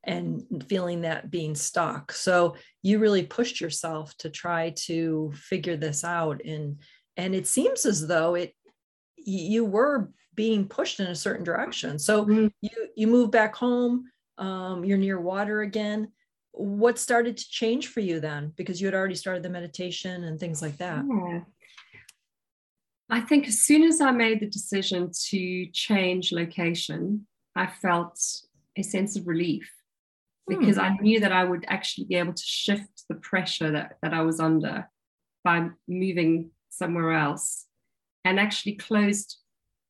and 0.07 0.65
feeling 0.69 1.03
that 1.03 1.31
being 1.31 1.55
stuck. 1.55 2.13
So 2.13 2.57
you 2.83 2.99
really 2.99 3.23
pushed 3.23 3.61
yourself 3.61 4.17
to 4.19 4.31
try 4.31 4.71
to 4.87 5.33
figure 5.35 5.77
this 5.77 6.05
out. 6.05 6.45
And 6.45 6.81
and 7.17 7.35
it 7.35 7.47
seems 7.47 7.87
as 7.87 8.07
though 8.07 8.35
it 8.35 8.55
you 9.17 9.65
were 9.65 10.11
being 10.35 10.69
pushed 10.69 11.01
in 11.01 11.07
a 11.07 11.15
certain 11.15 11.45
direction. 11.45 11.99
So 11.99 12.25
mm-hmm. 12.25 12.49
you 12.61 12.89
you 12.97 13.07
move 13.07 13.31
back 13.31 13.55
home, 13.55 14.11
um, 14.39 14.85
you're 14.85 14.99
near 14.99 15.21
water 15.21 15.63
again. 15.63 16.09
What 16.53 16.99
started 16.99 17.37
to 17.37 17.49
change 17.49 17.89
for 17.89 18.01
you 18.01 18.21
then? 18.21 18.53
Because 18.57 18.81
you 18.81 18.87
had 18.87 18.95
already 18.95 19.17
started 19.17 19.43
the 19.43 19.51
meditation 19.51 20.25
and 20.25 20.39
things 20.39 20.63
like 20.63 20.77
that. 20.79 21.05
Yeah. 21.09 21.41
I 23.11 23.21
think 23.21 23.47
as 23.47 23.63
soon 23.63 23.83
as 23.83 24.01
I 24.01 24.13
made 24.13 24.41
the 24.41 24.47
decision 24.47 25.11
to 25.29 25.67
change 25.73 26.33
location, 26.33 27.27
I 27.55 27.67
felt 27.67 28.19
a 28.77 28.83
sense 28.83 29.17
of 29.17 29.27
relief 29.27 29.71
because 30.47 30.77
hmm. 30.77 30.83
I 30.83 30.97
knew 31.01 31.21
that 31.21 31.33
I 31.33 31.45
would 31.45 31.65
actually 31.69 32.05
be 32.05 32.17
able 32.17 32.35
to 32.35 32.43
shift 32.45 33.05
the 33.09 33.15
pressure 33.17 33.71
that, 33.71 33.97
that 34.03 34.13
I 34.13 34.23
was 34.23 34.41
under 34.41 34.89
by 35.43 35.69
moving 35.89 36.51
somewhere 36.71 37.13
else 37.13 37.67
and 38.25 38.41
actually 38.41 38.75
closed 38.75 39.37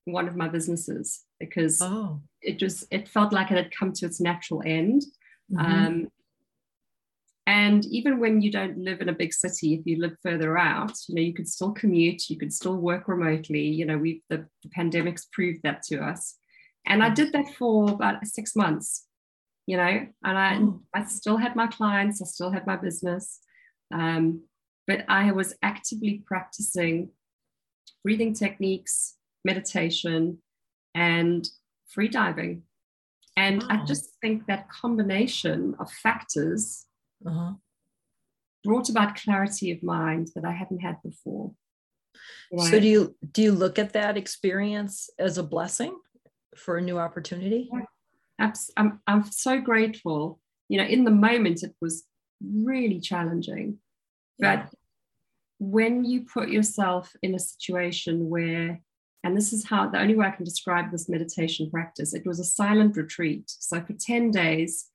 one 0.04 0.28
of 0.28 0.37
my 0.37 0.49
businesses 0.49 1.23
because 1.40 1.80
oh. 1.80 2.20
it 2.42 2.58
just 2.58 2.84
it 2.90 3.08
felt 3.08 3.32
like 3.32 3.50
it 3.50 3.56
had 3.56 3.70
come 3.70 3.92
to 3.92 4.06
its 4.06 4.20
natural 4.20 4.62
end 4.66 5.02
mm-hmm. 5.50 5.58
um, 5.58 6.08
and 7.46 7.84
even 7.87 8.18
when 8.20 8.40
you 8.40 8.50
don't 8.50 8.78
live 8.78 9.00
in 9.00 9.08
a 9.08 9.14
big 9.14 9.32
city 9.32 9.75
if 9.75 9.87
you 9.87 10.00
live 10.00 10.16
further 10.23 10.58
out 10.58 10.92
you 11.08 11.14
know 11.14 11.23
you 11.23 11.32
could 11.32 11.49
still 11.49 11.73
commute 11.73 12.28
you 12.28 12.38
could 12.38 12.52
still 12.52 12.76
work 12.76 13.08
remotely 13.08 13.62
you 13.62 13.87
know 13.87 13.96
we 13.96 14.23
the, 14.28 14.46
the 14.62 14.68
pandemic's 14.70 15.26
proved 15.32 15.61
that 15.62 15.82
to 15.82 15.99
us 15.99 16.37
and 16.87 17.02
i 17.02 17.08
did 17.08 17.32
that 17.32 17.49
for 17.54 17.90
about 17.90 18.25
six 18.26 18.54
months 18.54 19.06
you 19.66 19.76
know 19.76 20.06
and 20.25 20.38
i 20.38 20.56
oh. 20.56 20.80
i 20.94 21.04
still 21.04 21.37
had 21.37 21.56
my 21.56 21.66
clients 21.66 22.21
i 22.21 22.25
still 22.25 22.50
had 22.50 22.66
my 22.66 22.76
business 22.76 23.40
um, 23.92 24.42
but 24.87 25.04
i 25.09 25.30
was 25.33 25.54
actively 25.62 26.23
practicing 26.26 27.11
breathing 28.02 28.35
techniques 28.35 29.16
meditation 29.44 30.38
and 30.94 31.49
free 31.88 32.09
diving 32.09 32.62
and 33.37 33.62
oh. 33.64 33.66
i 33.71 33.85
just 33.85 34.11
think 34.21 34.47
that 34.47 34.68
combination 34.68 35.75
of 35.78 35.90
factors 35.90 36.87
uh-huh. 37.26 37.52
brought 38.64 38.88
about 38.88 39.16
clarity 39.16 39.71
of 39.71 39.83
mind 39.83 40.28
that 40.35 40.44
i 40.44 40.52
hadn't 40.52 40.80
had 40.80 40.97
before 41.02 41.52
right? 42.52 42.71
so 42.71 42.78
do 42.80 42.87
you 42.87 43.16
do 43.33 43.42
you 43.42 43.52
look 43.52 43.78
at 43.78 43.92
that 43.94 44.16
experience 44.16 45.09
as 45.18 45.38
a 45.38 45.42
blessing 45.42 45.97
for 46.56 46.76
a 46.76 46.83
new 46.83 46.99
opportunity 46.99 47.68
yeah 47.73 47.80
I'm, 48.38 49.00
I'm 49.06 49.24
so 49.30 49.60
grateful. 49.60 50.40
You 50.68 50.78
know, 50.78 50.84
in 50.84 51.04
the 51.04 51.10
moment, 51.10 51.62
it 51.62 51.74
was 51.80 52.04
really 52.42 53.00
challenging. 53.00 53.78
But 54.38 54.68
when 55.58 56.04
you 56.04 56.22
put 56.22 56.48
yourself 56.48 57.12
in 57.22 57.34
a 57.34 57.38
situation 57.38 58.28
where, 58.28 58.80
and 59.22 59.36
this 59.36 59.52
is 59.52 59.66
how 59.66 59.88
the 59.88 60.00
only 60.00 60.14
way 60.14 60.26
I 60.26 60.30
can 60.30 60.44
describe 60.44 60.90
this 60.90 61.08
meditation 61.08 61.70
practice, 61.70 62.14
it 62.14 62.26
was 62.26 62.40
a 62.40 62.44
silent 62.44 62.96
retreat. 62.96 63.44
So 63.46 63.80
for 63.80 63.92
10 63.92 64.30
days, 64.30 64.86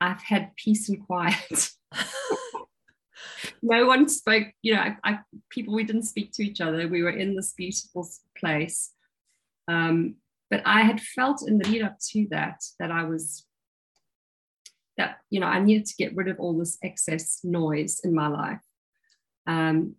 I've 0.00 0.22
had 0.22 0.54
peace 0.56 0.88
and 0.88 1.04
quiet. 1.04 1.70
no 3.62 3.86
one 3.86 4.08
spoke, 4.08 4.48
you 4.62 4.74
know, 4.74 4.80
I, 4.80 4.96
I, 5.04 5.18
people, 5.50 5.74
we 5.74 5.84
didn't 5.84 6.04
speak 6.04 6.32
to 6.32 6.44
each 6.44 6.60
other. 6.60 6.88
We 6.88 7.02
were 7.02 7.10
in 7.10 7.34
this 7.34 7.52
beautiful 7.52 8.08
place. 8.38 8.92
Um, 9.68 10.16
but 10.50 10.62
I 10.64 10.82
had 10.82 11.00
felt 11.00 11.46
in 11.46 11.58
the 11.58 11.68
lead 11.68 11.82
up 11.82 11.96
to 12.12 12.26
that 12.30 12.62
that 12.78 12.90
I 12.90 13.04
was 13.04 13.44
that 14.96 15.18
you 15.30 15.40
know 15.40 15.46
I 15.46 15.60
needed 15.60 15.86
to 15.86 15.96
get 15.96 16.14
rid 16.16 16.28
of 16.28 16.38
all 16.38 16.56
this 16.56 16.78
excess 16.82 17.40
noise 17.42 18.00
in 18.04 18.14
my 18.14 18.28
life. 18.28 18.62
Um, 19.46 19.96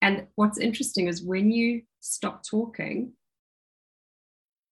and 0.00 0.26
what's 0.34 0.58
interesting 0.58 1.06
is 1.06 1.22
when 1.22 1.50
you 1.50 1.82
stop 2.00 2.42
talking, 2.48 3.12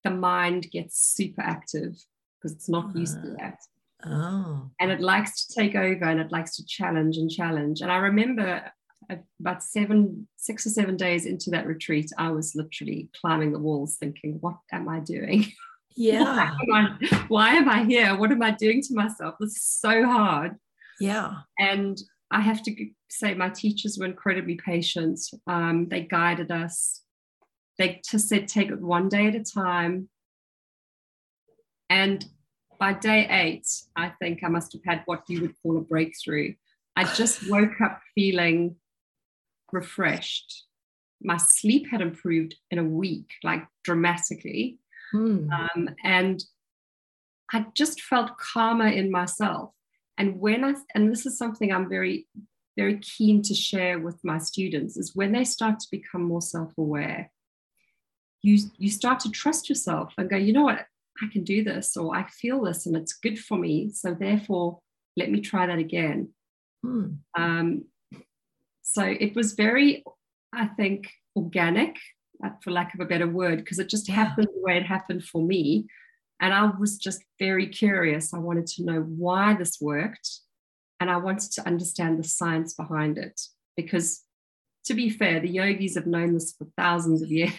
the 0.02 0.10
mind 0.10 0.70
gets 0.70 0.98
super 0.98 1.42
active 1.42 1.96
because 2.36 2.56
it's 2.56 2.68
not 2.68 2.96
used 2.96 3.22
to 3.22 3.30
ah. 3.32 3.36
that. 3.38 3.58
Oh. 4.04 4.70
And 4.80 4.90
it 4.90 5.00
likes 5.00 5.46
to 5.46 5.54
take 5.54 5.74
over 5.74 6.04
and 6.04 6.20
it 6.20 6.32
likes 6.32 6.56
to 6.56 6.64
challenge 6.66 7.16
and 7.16 7.30
challenge. 7.30 7.80
And 7.80 7.92
I 7.92 7.98
remember 7.98 8.62
about 9.40 9.62
seven, 9.62 10.28
six 10.36 10.66
or 10.66 10.70
seven 10.70 10.96
days 10.96 11.26
into 11.26 11.50
that 11.50 11.66
retreat, 11.66 12.10
I 12.18 12.30
was 12.30 12.54
literally 12.54 13.08
climbing 13.20 13.52
the 13.52 13.58
walls 13.58 13.96
thinking, 13.96 14.38
what 14.40 14.56
am 14.72 14.88
I 14.88 15.00
doing? 15.00 15.46
Yeah. 15.96 16.52
why, 16.66 16.80
am 16.80 16.98
I, 17.02 17.24
why 17.28 17.48
am 17.54 17.68
I 17.68 17.84
here? 17.84 18.16
What 18.16 18.30
am 18.30 18.42
I 18.42 18.52
doing 18.52 18.80
to 18.82 18.94
myself? 18.94 19.34
This 19.40 19.56
is 19.56 19.64
so 19.64 20.06
hard. 20.06 20.56
Yeah. 21.00 21.32
And 21.58 22.00
I 22.30 22.40
have 22.40 22.62
to 22.62 22.90
say, 23.10 23.34
my 23.34 23.48
teachers 23.48 23.98
were 23.98 24.06
incredibly 24.06 24.54
patient. 24.54 25.18
Um, 25.46 25.88
they 25.88 26.02
guided 26.02 26.50
us. 26.52 27.02
They 27.78 28.00
just 28.08 28.28
said, 28.28 28.46
take 28.46 28.70
it 28.70 28.80
one 28.80 29.08
day 29.08 29.26
at 29.26 29.34
a 29.34 29.42
time. 29.42 30.08
And 31.88 32.24
by 32.78 32.92
day 32.92 33.26
eight, 33.28 33.66
I 33.96 34.12
think 34.20 34.44
I 34.44 34.48
must 34.48 34.72
have 34.72 34.82
had 34.86 35.02
what 35.06 35.24
you 35.28 35.40
would 35.42 35.54
call 35.62 35.76
a 35.76 35.80
breakthrough. 35.80 36.54
I 36.96 37.04
just 37.04 37.50
woke 37.50 37.80
up 37.80 38.00
feeling 38.14 38.76
refreshed. 39.72 40.64
My 41.22 41.36
sleep 41.36 41.88
had 41.90 42.00
improved 42.00 42.54
in 42.70 42.78
a 42.78 42.84
week, 42.84 43.30
like 43.42 43.66
dramatically. 43.84 44.78
Hmm. 45.12 45.50
Um, 45.50 45.90
and 46.04 46.42
I 47.52 47.66
just 47.74 48.00
felt 48.02 48.38
calmer 48.38 48.88
in 48.88 49.10
myself. 49.10 49.72
And 50.18 50.38
when 50.38 50.64
I, 50.64 50.74
and 50.94 51.10
this 51.10 51.26
is 51.26 51.38
something 51.38 51.72
I'm 51.72 51.88
very, 51.88 52.26
very 52.76 52.98
keen 52.98 53.42
to 53.42 53.54
share 53.54 53.98
with 53.98 54.22
my 54.22 54.38
students, 54.38 54.96
is 54.96 55.16
when 55.16 55.32
they 55.32 55.44
start 55.44 55.80
to 55.80 55.86
become 55.90 56.22
more 56.22 56.42
self 56.42 56.76
aware, 56.78 57.30
you, 58.42 58.58
you 58.78 58.90
start 58.90 59.20
to 59.20 59.30
trust 59.30 59.68
yourself 59.68 60.14
and 60.16 60.30
go, 60.30 60.36
you 60.36 60.52
know 60.52 60.64
what, 60.64 60.86
I 61.22 61.26
can 61.32 61.44
do 61.44 61.62
this, 61.62 61.96
or 61.96 62.16
I 62.16 62.26
feel 62.28 62.62
this 62.62 62.86
and 62.86 62.96
it's 62.96 63.12
good 63.12 63.38
for 63.38 63.58
me. 63.58 63.90
So 63.92 64.14
therefore, 64.14 64.78
let 65.16 65.30
me 65.30 65.40
try 65.40 65.66
that 65.66 65.78
again. 65.78 66.30
Hmm. 66.82 67.08
Um, 67.36 67.84
so 68.92 69.04
it 69.04 69.36
was 69.36 69.52
very, 69.52 70.02
I 70.52 70.66
think, 70.66 71.12
organic, 71.36 71.96
uh, 72.44 72.50
for 72.60 72.72
lack 72.72 72.92
of 72.92 72.98
a 72.98 73.04
better 73.04 73.28
word, 73.28 73.58
because 73.58 73.78
it 73.78 73.88
just 73.88 74.10
happened 74.10 74.48
the 74.48 74.62
way 74.62 74.76
it 74.78 74.86
happened 74.86 75.22
for 75.22 75.40
me. 75.40 75.86
And 76.40 76.52
I 76.52 76.72
was 76.76 76.98
just 76.98 77.22
very 77.38 77.68
curious. 77.68 78.34
I 78.34 78.38
wanted 78.38 78.66
to 78.66 78.84
know 78.84 79.00
why 79.02 79.54
this 79.54 79.80
worked. 79.80 80.40
And 80.98 81.08
I 81.08 81.18
wanted 81.18 81.52
to 81.52 81.66
understand 81.68 82.18
the 82.18 82.26
science 82.26 82.74
behind 82.74 83.16
it. 83.16 83.40
Because 83.76 84.24
to 84.86 84.94
be 84.94 85.08
fair, 85.08 85.38
the 85.38 85.48
yogis 85.48 85.94
have 85.94 86.06
known 86.06 86.34
this 86.34 86.56
for 86.58 86.66
thousands 86.76 87.22
of 87.22 87.30
years. 87.40 87.52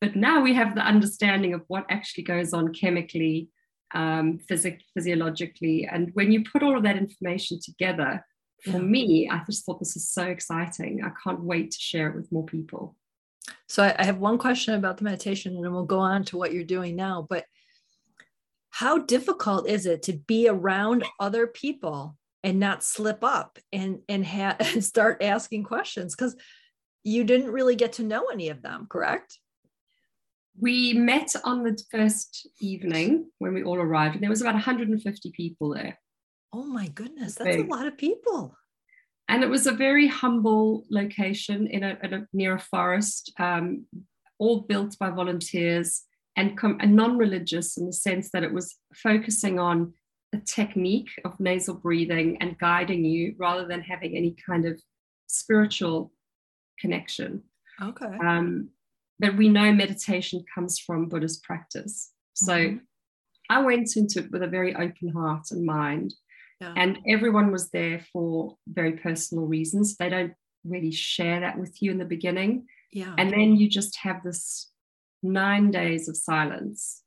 but 0.00 0.16
now 0.16 0.40
we 0.40 0.54
have 0.54 0.74
the 0.74 0.80
understanding 0.80 1.52
of 1.52 1.64
what 1.68 1.84
actually 1.90 2.24
goes 2.24 2.54
on 2.54 2.72
chemically, 2.72 3.50
um, 3.92 4.38
physic- 4.38 4.84
physiologically. 4.94 5.86
And 5.86 6.12
when 6.14 6.32
you 6.32 6.44
put 6.44 6.62
all 6.62 6.78
of 6.78 6.82
that 6.84 6.96
information 6.96 7.58
together, 7.62 8.24
for 8.64 8.78
me, 8.78 9.28
I 9.28 9.42
just 9.44 9.64
thought 9.64 9.80
this 9.80 9.96
is 9.96 10.08
so 10.08 10.24
exciting. 10.24 11.02
I 11.04 11.10
can't 11.22 11.42
wait 11.42 11.72
to 11.72 11.78
share 11.78 12.08
it 12.08 12.14
with 12.14 12.30
more 12.30 12.46
people. 12.46 12.96
So 13.68 13.82
I, 13.82 13.94
I 13.98 14.04
have 14.04 14.18
one 14.18 14.38
question 14.38 14.74
about 14.74 14.98
the 14.98 15.04
meditation, 15.04 15.56
and 15.56 15.64
then 15.64 15.72
we'll 15.72 15.84
go 15.84 15.98
on 15.98 16.24
to 16.26 16.36
what 16.36 16.52
you're 16.52 16.64
doing 16.64 16.94
now. 16.94 17.26
But 17.28 17.44
how 18.70 18.98
difficult 18.98 19.68
is 19.68 19.86
it 19.86 20.02
to 20.04 20.12
be 20.12 20.48
around 20.48 21.04
other 21.18 21.46
people 21.46 22.16
and 22.44 22.58
not 22.58 22.84
slip 22.84 23.22
up 23.22 23.58
and 23.72 24.00
and, 24.08 24.24
ha- 24.24 24.56
and 24.60 24.84
start 24.84 25.22
asking 25.22 25.64
questions 25.64 26.14
because 26.14 26.36
you 27.04 27.24
didn't 27.24 27.50
really 27.50 27.74
get 27.74 27.94
to 27.94 28.04
know 28.04 28.26
any 28.32 28.48
of 28.48 28.62
them, 28.62 28.86
correct? 28.88 29.38
We 30.60 30.92
met 30.92 31.34
on 31.44 31.64
the 31.64 31.82
first 31.90 32.46
evening 32.60 33.30
when 33.38 33.54
we 33.54 33.64
all 33.64 33.78
arrived, 33.78 34.14
and 34.14 34.22
there 34.22 34.30
was 34.30 34.42
about 34.42 34.54
150 34.54 35.32
people 35.32 35.74
there. 35.74 35.98
Oh 36.52 36.64
my 36.64 36.88
goodness, 36.88 37.34
that's 37.34 37.56
big. 37.56 37.66
a 37.66 37.74
lot 37.74 37.86
of 37.86 37.96
people. 37.96 38.56
And 39.28 39.42
it 39.42 39.48
was 39.48 39.66
a 39.66 39.72
very 39.72 40.06
humble 40.06 40.84
location 40.90 41.66
in 41.66 41.82
a, 41.82 41.96
in 42.02 42.12
a 42.12 42.26
near 42.32 42.56
a 42.56 42.60
forest, 42.60 43.32
um, 43.38 43.86
all 44.38 44.60
built 44.60 44.98
by 44.98 45.10
volunteers 45.10 46.02
and, 46.36 46.58
com- 46.58 46.78
and 46.80 46.94
non-religious 46.94 47.78
in 47.78 47.86
the 47.86 47.92
sense 47.92 48.30
that 48.32 48.42
it 48.42 48.52
was 48.52 48.76
focusing 48.94 49.58
on 49.58 49.94
a 50.34 50.38
technique 50.38 51.10
of 51.24 51.38
nasal 51.38 51.74
breathing 51.74 52.36
and 52.40 52.58
guiding 52.58 53.04
you 53.04 53.34
rather 53.38 53.66
than 53.66 53.80
having 53.80 54.16
any 54.16 54.34
kind 54.46 54.66
of 54.66 54.80
spiritual 55.26 56.12
connection. 56.78 57.42
Okay. 57.80 58.06
Um, 58.06 58.70
but 59.18 59.36
we 59.36 59.48
know 59.48 59.72
meditation 59.72 60.44
comes 60.54 60.78
from 60.78 61.08
Buddhist 61.08 61.42
practice. 61.44 62.10
So 62.34 62.54
mm-hmm. 62.54 62.76
I 63.50 63.62
went 63.62 63.96
into 63.96 64.20
it 64.20 64.30
with 64.30 64.42
a 64.42 64.48
very 64.48 64.74
open 64.74 65.08
heart 65.08 65.50
and 65.50 65.64
mind. 65.64 66.14
Yeah. 66.62 66.74
And 66.76 66.98
everyone 67.08 67.50
was 67.50 67.70
there 67.70 68.04
for 68.12 68.56
very 68.68 68.92
personal 68.92 69.46
reasons. 69.46 69.96
They 69.96 70.08
don't 70.08 70.34
really 70.64 70.92
share 70.92 71.40
that 71.40 71.58
with 71.58 71.82
you 71.82 71.90
in 71.90 71.98
the 71.98 72.04
beginning. 72.04 72.66
Yeah. 72.92 73.14
And 73.18 73.32
then 73.32 73.56
you 73.56 73.68
just 73.68 73.96
have 73.98 74.22
this 74.22 74.70
nine 75.24 75.72
days 75.72 76.08
of 76.08 76.16
silence. 76.16 77.02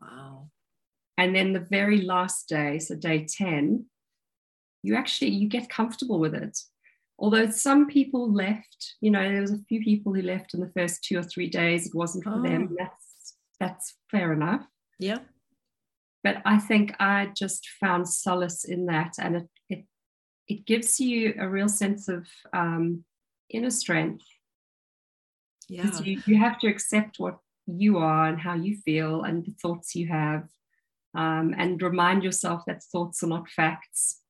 Wow. 0.00 0.50
And 1.18 1.34
then 1.34 1.52
the 1.52 1.66
very 1.70 2.02
last 2.02 2.48
day, 2.48 2.78
so 2.78 2.94
day 2.94 3.26
10, 3.28 3.86
you 4.84 4.94
actually 4.94 5.30
you 5.30 5.48
get 5.48 5.68
comfortable 5.68 6.20
with 6.20 6.34
it. 6.34 6.56
Although 7.18 7.50
some 7.50 7.88
people 7.88 8.32
left, 8.32 8.94
you 9.00 9.10
know, 9.10 9.22
there 9.22 9.40
was 9.40 9.52
a 9.52 9.64
few 9.68 9.80
people 9.82 10.14
who 10.14 10.22
left 10.22 10.54
in 10.54 10.60
the 10.60 10.70
first 10.76 11.02
two 11.02 11.18
or 11.18 11.22
three 11.22 11.48
days. 11.48 11.86
It 11.86 11.94
wasn't 11.94 12.24
for 12.24 12.34
oh. 12.34 12.42
them. 12.42 12.76
That's 12.78 13.34
that's 13.58 13.94
fair 14.10 14.32
enough. 14.32 14.66
Yeah. 14.98 15.18
But 16.24 16.38
I 16.44 16.58
think 16.58 16.94
I 16.98 17.28
just 17.36 17.68
found 17.78 18.08
solace 18.08 18.64
in 18.64 18.86
that, 18.86 19.12
and 19.18 19.36
it 19.36 19.48
it 19.68 19.84
it 20.48 20.66
gives 20.66 20.98
you 20.98 21.34
a 21.38 21.48
real 21.48 21.68
sense 21.68 22.08
of 22.08 22.26
um, 22.52 23.04
inner 23.50 23.70
strength. 23.70 24.24
Yeah. 25.68 25.90
You, 26.02 26.20
you 26.26 26.38
have 26.38 26.58
to 26.60 26.66
accept 26.66 27.18
what 27.18 27.38
you 27.66 27.98
are 27.98 28.28
and 28.28 28.38
how 28.38 28.54
you 28.54 28.76
feel 28.84 29.22
and 29.22 29.44
the 29.44 29.54
thoughts 29.62 29.94
you 29.94 30.08
have, 30.08 30.48
um, 31.14 31.54
and 31.56 31.80
remind 31.80 32.22
yourself 32.22 32.62
that 32.66 32.82
thoughts 32.82 33.22
are 33.22 33.28
not 33.28 33.48
facts. 33.48 34.20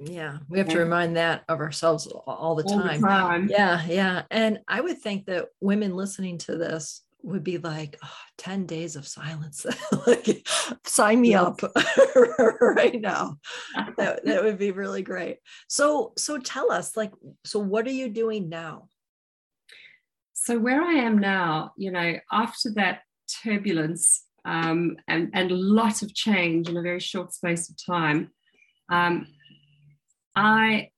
Yeah, 0.00 0.38
we 0.48 0.58
have 0.58 0.68
to 0.68 0.78
remind 0.78 1.16
that 1.16 1.44
of 1.48 1.60
ourselves 1.60 2.06
all 2.06 2.54
the 2.56 2.64
time. 2.64 2.78
All 2.78 2.88
the 2.88 2.98
time. 2.98 3.48
Yeah, 3.48 3.84
yeah. 3.86 4.22
And 4.30 4.60
I 4.66 4.80
would 4.80 4.98
think 4.98 5.26
that 5.26 5.48
women 5.60 5.94
listening 5.94 6.38
to 6.38 6.56
this 6.56 7.02
would 7.22 7.44
be 7.44 7.58
like 7.58 7.98
oh, 8.02 8.10
10 8.38 8.66
days 8.66 8.96
of 8.96 9.06
silence. 9.06 9.66
Like 10.06 10.46
sign 10.84 11.20
me 11.20 11.34
up 11.34 11.60
right 12.60 13.00
now. 13.00 13.38
That, 13.96 14.24
that 14.24 14.42
would 14.42 14.58
be 14.58 14.70
really 14.70 15.02
great. 15.02 15.38
So 15.68 16.12
so 16.16 16.38
tell 16.38 16.72
us 16.72 16.96
like 16.96 17.12
so 17.44 17.58
what 17.58 17.86
are 17.86 17.92
you 17.92 18.08
doing 18.08 18.48
now? 18.48 18.88
So 20.34 20.58
where 20.58 20.82
i 20.82 20.94
am 20.94 21.18
now 21.18 21.72
you 21.76 21.92
know 21.92 22.16
after 22.32 22.72
that 22.74 23.02
turbulence 23.44 24.24
um, 24.44 24.96
and, 25.06 25.30
and 25.34 25.52
a 25.52 25.54
lot 25.54 26.02
of 26.02 26.12
change 26.14 26.68
in 26.68 26.76
a 26.76 26.82
very 26.82 26.98
short 26.98 27.32
space 27.32 27.70
of 27.70 27.76
time 27.86 28.32
um, 28.88 29.26
I 30.34 30.90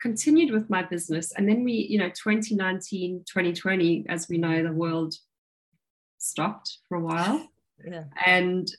continued 0.00 0.52
with 0.52 0.70
my 0.70 0.82
business. 0.82 1.32
And 1.32 1.48
then 1.48 1.62
we, 1.64 1.72
you 1.72 1.98
know, 1.98 2.08
2019, 2.08 3.24
2020, 3.26 4.06
as 4.08 4.28
we 4.28 4.38
know, 4.38 4.62
the 4.62 4.72
world 4.72 5.14
stopped 6.20 6.78
for 6.88 6.96
a 6.96 7.00
while. 7.00 7.48
Yeah. 7.84 8.04
And 8.24 8.70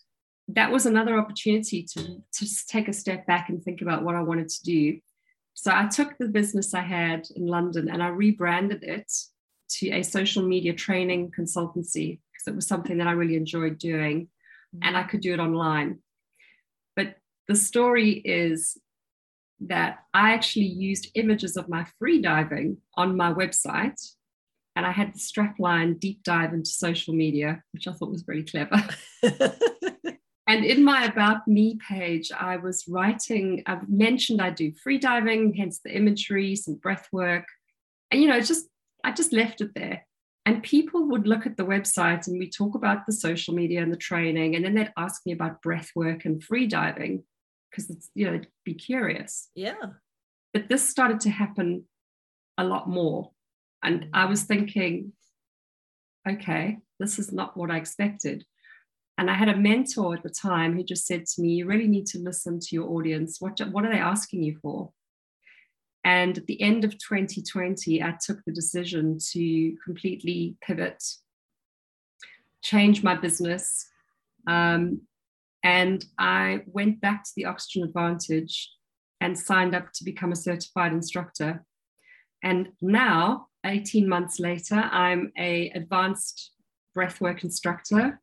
that 0.48 0.72
was 0.72 0.86
another 0.86 1.18
opportunity 1.18 1.84
to, 1.84 2.22
to 2.34 2.66
take 2.68 2.88
a 2.88 2.94
step 2.94 3.26
back 3.26 3.50
and 3.50 3.64
think 3.64 3.82
about 3.82 4.04
what 4.04 4.16
I 4.16 4.22
wanted 4.22 4.50
to 4.50 4.64
do. 4.64 5.00
So 5.54 5.72
I 5.74 5.88
took 5.88 6.18
the 6.18 6.28
business 6.28 6.74
I 6.74 6.82
had 6.82 7.28
in 7.36 7.48
London 7.48 7.90
and 7.90 8.02
I 8.02 8.08
rebranded 8.08 8.84
it 8.84 9.12
to 9.80 9.90
a 9.92 10.04
social 10.04 10.44
media 10.44 10.74
training 10.74 11.32
consultancy 11.38 12.20
because 12.32 12.48
it 12.48 12.56
was 12.56 12.68
something 12.68 12.98
that 12.98 13.08
I 13.08 13.12
really 13.12 13.36
enjoyed 13.36 13.78
doing 13.78 14.28
mm-hmm. 14.76 14.80
and 14.84 14.98
I 14.98 15.04
could 15.04 15.22
do 15.22 15.34
it 15.34 15.40
online. 15.40 16.00
But 16.96 17.16
the 17.48 17.56
story 17.56 18.12
is 18.12 18.78
that 19.62 20.00
I 20.14 20.34
actually 20.34 20.66
used 20.66 21.12
images 21.16 21.56
of 21.56 21.70
my 21.70 21.86
free 22.00 22.22
diving 22.22 22.78
on 22.96 23.16
my 23.16 23.32
website. 23.34 24.02
And 24.76 24.86
I 24.86 24.92
had 24.92 25.14
the 25.14 25.20
strapline 25.20 26.00
deep 26.00 26.24
dive 26.24 26.54
into 26.54 26.70
social 26.70 27.14
media, 27.14 27.62
which 27.72 27.88
I 27.88 27.94
thought 27.94 28.12
was 28.12 28.24
really 28.28 28.44
clever. 28.44 28.82
and 30.48 30.66
in 30.66 30.84
my 30.84 31.06
About 31.06 31.48
Me 31.48 31.78
page, 31.88 32.32
I 32.32 32.58
was 32.58 32.86
writing, 32.88 33.64
I've 33.66 33.90
mentioned 33.90 34.42
I 34.42 34.50
do 34.50 34.72
free 34.82 34.98
diving, 34.98 35.54
hence 35.54 35.82
the 35.84 35.96
imagery, 35.96 36.56
some 36.56 36.76
breath 36.76 37.08
work. 37.12 37.46
And, 38.12 38.22
you 38.22 38.28
know, 38.28 38.40
just, 38.40 38.68
I 39.04 39.12
just 39.12 39.34
left 39.34 39.62
it 39.62 39.72
there. 39.76 40.06
And 40.46 40.64
people 40.64 41.08
would 41.10 41.28
look 41.28 41.46
at 41.46 41.58
the 41.58 41.66
website 41.66 42.28
and 42.28 42.40
we 42.40 42.50
talk 42.50 42.76
about 42.76 43.06
the 43.06 43.14
social 43.14 43.54
media 43.54 43.84
and 43.84 43.92
the 43.92 43.98
training. 43.98 44.56
And 44.56 44.64
then 44.64 44.74
they'd 44.74 44.94
ask 44.98 45.22
me 45.26 45.34
about 45.34 45.62
breath 45.62 45.90
work 45.96 46.26
and 46.26 46.44
free 46.44 46.66
diving 46.66 47.24
because 47.72 47.90
it's 47.90 48.10
you 48.14 48.30
know 48.30 48.40
be 48.66 48.74
curious 48.74 49.50
yeah 49.56 49.74
but 50.54 50.68
this 50.68 50.88
started 50.88 51.20
to 51.20 51.30
happen 51.30 51.86
a 52.58 52.64
lot 52.64 52.88
more 52.90 53.32
and 53.84 54.08
i 54.14 54.26
was 54.26 54.44
thinking 54.44 55.12
okay 56.28 56.78
this 57.00 57.18
is 57.18 57.32
not 57.32 57.58
what 57.58 57.72
i 57.72 57.78
expected. 57.78 58.46
And 59.18 59.30
i 59.30 59.34
had 59.34 59.50
a 59.50 59.58
mentor 59.58 60.16
at 60.16 60.24
the 60.24 60.30
time 60.30 60.76
who 60.76 60.84
just 60.84 61.06
said 61.06 61.26
to 61.26 61.42
me 61.42 61.50
you 61.50 61.66
really 61.68 61.88
need 61.88 62.08
to 62.08 62.20
listen 62.20 62.60
to 62.60 62.76
your 62.76 62.90
audience. 62.90 63.40
What, 63.40 63.60
what 63.72 63.86
are 63.86 63.92
they 63.92 64.00
asking 64.00 64.44
you 64.44 64.58
for? 64.62 64.92
And 66.04 66.38
at 66.40 66.48
the 66.48 66.62
end 66.62 66.84
of 66.84 66.92
2020 66.94 68.02
i 68.02 68.16
took 68.26 68.40
the 68.46 68.54
decision 68.54 69.18
to 69.32 69.76
completely 69.86 70.56
pivot 70.62 71.04
change 72.64 73.04
my 73.04 73.16
business 73.16 73.88
um, 74.48 75.02
and 75.64 76.04
I 76.18 76.62
went 76.66 77.02
back 77.02 77.24
to 77.24 77.32
the 77.36 77.46
Oxygen 77.46 77.84
Advantage 77.84 78.72
and 79.20 79.38
signed 79.38 79.76
up 79.76 79.92
to 79.94 80.04
become 80.04 80.32
a 80.32 80.36
certified 80.36 80.92
instructor. 80.92 81.64
And 82.44 82.70
now, 82.82 83.48
18 83.66 84.08
months 84.08 84.40
later, 84.40 84.76
I'm 84.76 85.32
a 85.38 85.70
advanced 85.72 86.52
breathwork 86.98 87.44
instructor. 87.44 88.20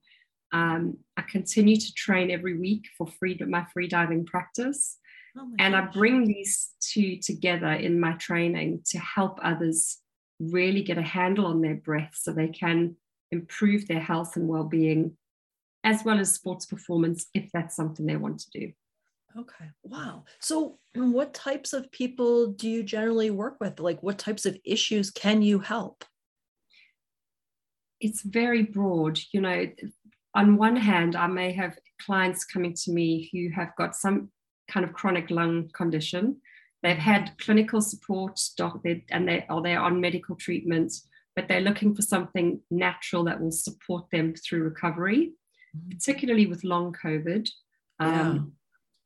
Um, 0.53 0.99
I 1.17 1.23
continue 1.23 1.77
to 1.77 1.95
train 1.95 2.31
every 2.31 2.59
week 2.59 2.87
for 2.97 3.07
free 3.07 3.39
my 3.47 3.67
free 3.73 3.89
diving 3.89 4.25
practice. 4.25 4.99
Oh 5.37 5.51
and 5.59 5.75
gosh. 5.75 5.89
I 5.89 5.93
bring 5.93 6.27
these 6.27 6.71
two 6.81 7.19
together 7.19 7.73
in 7.73 8.01
my 8.01 8.13
training 8.13 8.83
to 8.91 8.99
help 8.99 9.39
others 9.43 9.99
really 10.41 10.83
get 10.83 10.99
a 10.99 11.03
handle 11.03 11.47
on 11.47 11.61
their 11.61 11.75
breath 11.75 12.13
so 12.15 12.33
they 12.33 12.49
can 12.49 12.97
improve 13.31 13.87
their 13.87 14.01
health 14.01 14.37
and 14.37 14.49
well-being 14.49 15.17
as 15.85 16.05
well 16.05 16.19
as 16.19 16.35
sports 16.35 16.67
performance 16.67 17.27
if 17.35 17.51
that's 17.53 17.77
something 17.77 18.07
they 18.07 18.17
want 18.17 18.41
to 18.41 18.61
do. 18.61 18.73
Okay. 19.39 19.67
Wow. 19.83 20.25
So, 20.41 20.79
what 20.95 21.33
types 21.33 21.73
of 21.73 21.91
people 21.93 22.49
do 22.49 22.69
you 22.69 22.83
generally 22.83 23.31
work 23.31 23.57
with? 23.61 23.79
Like, 23.79 24.03
what 24.03 24.19
types 24.19 24.47
of 24.47 24.59
issues 24.65 25.11
can 25.11 25.43
you 25.43 25.61
help? 25.61 26.05
It's 28.01 28.23
very 28.23 28.63
broad. 28.63 29.19
You 29.33 29.41
know, 29.43 29.67
on 30.35 30.57
one 30.57 30.77
hand, 30.77 31.15
I 31.15 31.27
may 31.27 31.53
have 31.53 31.79
clients 32.01 32.45
coming 32.45 32.75
to 32.85 32.93
me 32.93 33.31
who 33.33 33.51
have 33.55 33.75
got 33.77 33.95
some 33.95 34.31
kind 34.69 34.85
of 34.85 34.93
chronic 34.93 35.31
lung 35.31 35.71
condition. 35.73 36.41
They've 36.83 36.97
had 36.97 37.33
clinical 37.39 37.81
support, 37.81 38.41
doc, 38.57 38.81
and 39.11 39.29
they 39.29 39.45
or 39.49 39.63
they're 39.63 39.81
on 39.81 40.01
medical 40.01 40.37
treatment, 40.37 40.93
but 41.37 41.49
they're 41.49 41.61
looking 41.61 41.95
for 41.95 42.03
something 42.03 42.61
natural 42.71 43.25
that 43.25 43.41
will 43.41 43.53
support 43.53 44.07
them 44.11 44.35
through 44.35 44.65
recovery 44.65 45.33
particularly 45.91 46.47
with 46.47 46.65
long 46.65 46.93
COVID, 46.93 47.49
um. 48.01 48.53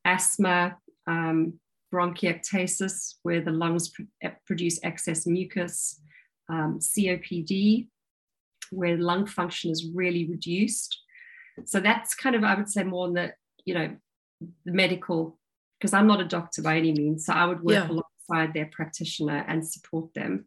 Asthma, 0.04 0.76
um, 1.06 1.54
bronchiectasis, 1.92 3.14
where 3.22 3.40
the 3.40 3.50
lungs 3.50 3.90
pr- 3.90 4.02
eh, 4.22 4.30
produce 4.46 4.80
excess 4.82 5.26
mucus, 5.26 6.00
um, 6.48 6.78
COPD, 6.80 7.88
where 8.70 8.96
lung 8.96 9.26
function 9.26 9.70
is 9.70 9.90
really 9.94 10.28
reduced. 10.28 10.98
So 11.66 11.80
that's 11.80 12.14
kind 12.14 12.34
of, 12.34 12.44
I 12.44 12.54
would 12.54 12.68
say, 12.68 12.82
more 12.82 13.08
in 13.08 13.14
the, 13.14 13.34
you 13.64 13.74
know, 13.74 13.96
the 14.64 14.72
medical, 14.72 15.38
because 15.78 15.92
I'm 15.92 16.06
not 16.06 16.20
a 16.20 16.24
doctor 16.24 16.62
by 16.62 16.78
any 16.78 16.92
means. 16.92 17.26
So 17.26 17.34
I 17.34 17.46
would 17.46 17.62
work 17.62 17.74
yeah. 17.74 17.90
alongside 17.90 18.54
their 18.54 18.70
practitioner 18.72 19.44
and 19.46 19.66
support 19.66 20.14
them. 20.14 20.46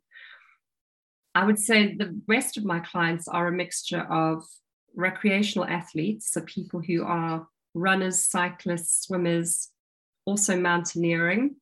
I 1.35 1.45
would 1.45 1.59
say 1.59 1.95
the 1.95 2.19
rest 2.27 2.57
of 2.57 2.65
my 2.65 2.79
clients 2.79 3.27
are 3.27 3.47
a 3.47 3.51
mixture 3.51 4.01
of 4.01 4.43
recreational 4.95 5.67
athletes, 5.67 6.31
so 6.31 6.41
people 6.41 6.81
who 6.81 7.03
are 7.03 7.47
runners, 7.75 8.25
cyclists, 8.25 9.05
swimmers, 9.05 9.69
also 10.25 10.59
mountaineering, 10.59 11.55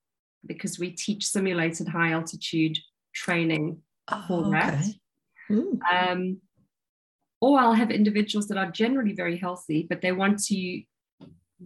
because 0.45 0.79
we 0.79 0.91
teach 0.91 1.25
simulated 1.25 1.87
high 1.89 2.11
altitude 2.11 2.77
training 3.13 3.81
oh, 4.09 4.23
for 4.27 4.51
that. 4.51 4.85
Um, 5.91 6.37
or 7.41 7.59
I'll 7.59 7.73
have 7.73 7.91
individuals 7.91 8.47
that 8.47 8.57
are 8.57 8.71
generally 8.71 9.13
very 9.13 9.37
healthy, 9.37 9.85
but 9.89 10.01
they 10.01 10.13
want 10.13 10.41
to 10.45 10.83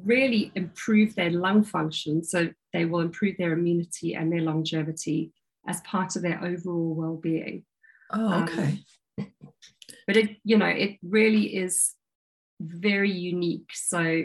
really 0.04 0.52
improve 0.56 1.14
their 1.16 1.30
lung 1.30 1.64
function. 1.64 2.24
So 2.24 2.50
they 2.74 2.86
will 2.86 3.02
improve 3.02 3.36
their 3.38 3.54
immunity 3.54 4.16
and 4.16 4.32
their 4.32 4.42
longevity 4.42 5.32
as 5.68 5.82
part 5.82 6.16
of 6.16 6.24
their 6.24 6.44
overall 6.44 6.96
well 6.96 7.18
being. 7.18 7.64
Oh, 8.12 8.44
okay. 8.44 8.80
Um, 9.20 9.32
but 10.08 10.16
it 10.18 10.38
you 10.44 10.58
know 10.58 10.68
it 10.68 10.98
really 11.04 11.58
is 11.58 11.94
very 12.60 13.12
unique 13.12 13.70
so 13.74 14.24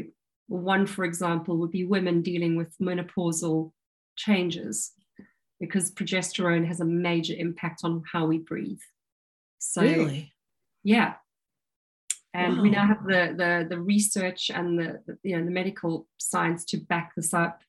one 0.48 0.86
for 0.86 1.04
example 1.04 1.56
would 1.58 1.70
be 1.70 1.84
women 1.84 2.22
dealing 2.22 2.56
with 2.56 2.76
menopausal 2.80 3.72
changes 4.16 4.92
because 5.60 5.92
progesterone 5.92 6.66
has 6.66 6.80
a 6.80 6.84
major 6.84 7.34
impact 7.36 7.82
on 7.84 8.02
how 8.12 8.26
we 8.26 8.38
breathe 8.38 8.80
so 9.58 9.82
really 9.82 10.32
yeah 10.82 11.14
And 12.34 12.56
wow. 12.56 12.62
we 12.62 12.70
now 12.70 12.86
have 12.86 13.04
the, 13.04 13.34
the, 13.36 13.66
the 13.68 13.80
research 13.80 14.50
and 14.50 14.78
the, 14.78 15.00
the, 15.06 15.18
you 15.22 15.36
know, 15.36 15.44
the 15.44 15.50
medical 15.50 16.06
science 16.18 16.64
to 16.66 16.78
back 16.78 17.12
this 17.14 17.34
up. 17.34 17.60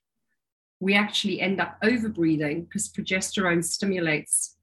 We 0.80 0.94
actually 0.94 1.40
end 1.40 1.60
up 1.60 1.76
overbreathing 1.82 2.66
because 2.66 2.88
progesterone 2.88 3.62
stimulates 3.62 4.56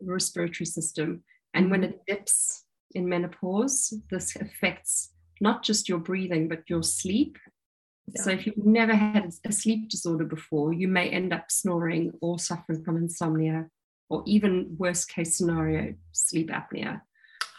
the 0.00 0.12
respiratory 0.12 0.66
system. 0.66 1.24
And 1.54 1.70
when 1.70 1.82
mm-hmm. 1.82 1.92
it 1.92 2.06
dips 2.06 2.64
in 2.94 3.08
menopause, 3.08 3.94
this 4.10 4.36
affects 4.36 5.12
not 5.40 5.62
just 5.62 5.88
your 5.88 5.98
breathing, 5.98 6.48
but 6.48 6.68
your 6.68 6.82
sleep. 6.82 7.38
Yeah. 8.14 8.22
So 8.22 8.30
if 8.30 8.46
you've 8.46 8.64
never 8.64 8.94
had 8.94 9.30
a 9.44 9.52
sleep 9.52 9.88
disorder 9.88 10.24
before, 10.24 10.72
you 10.72 10.88
may 10.88 11.10
end 11.10 11.32
up 11.32 11.50
snoring 11.50 12.12
or 12.20 12.38
suffering 12.38 12.82
from 12.82 12.96
insomnia, 12.96 13.66
or 14.08 14.22
even 14.26 14.74
worst 14.78 15.10
case 15.10 15.36
scenario, 15.36 15.94
sleep 16.12 16.50
apnea. 16.50 17.02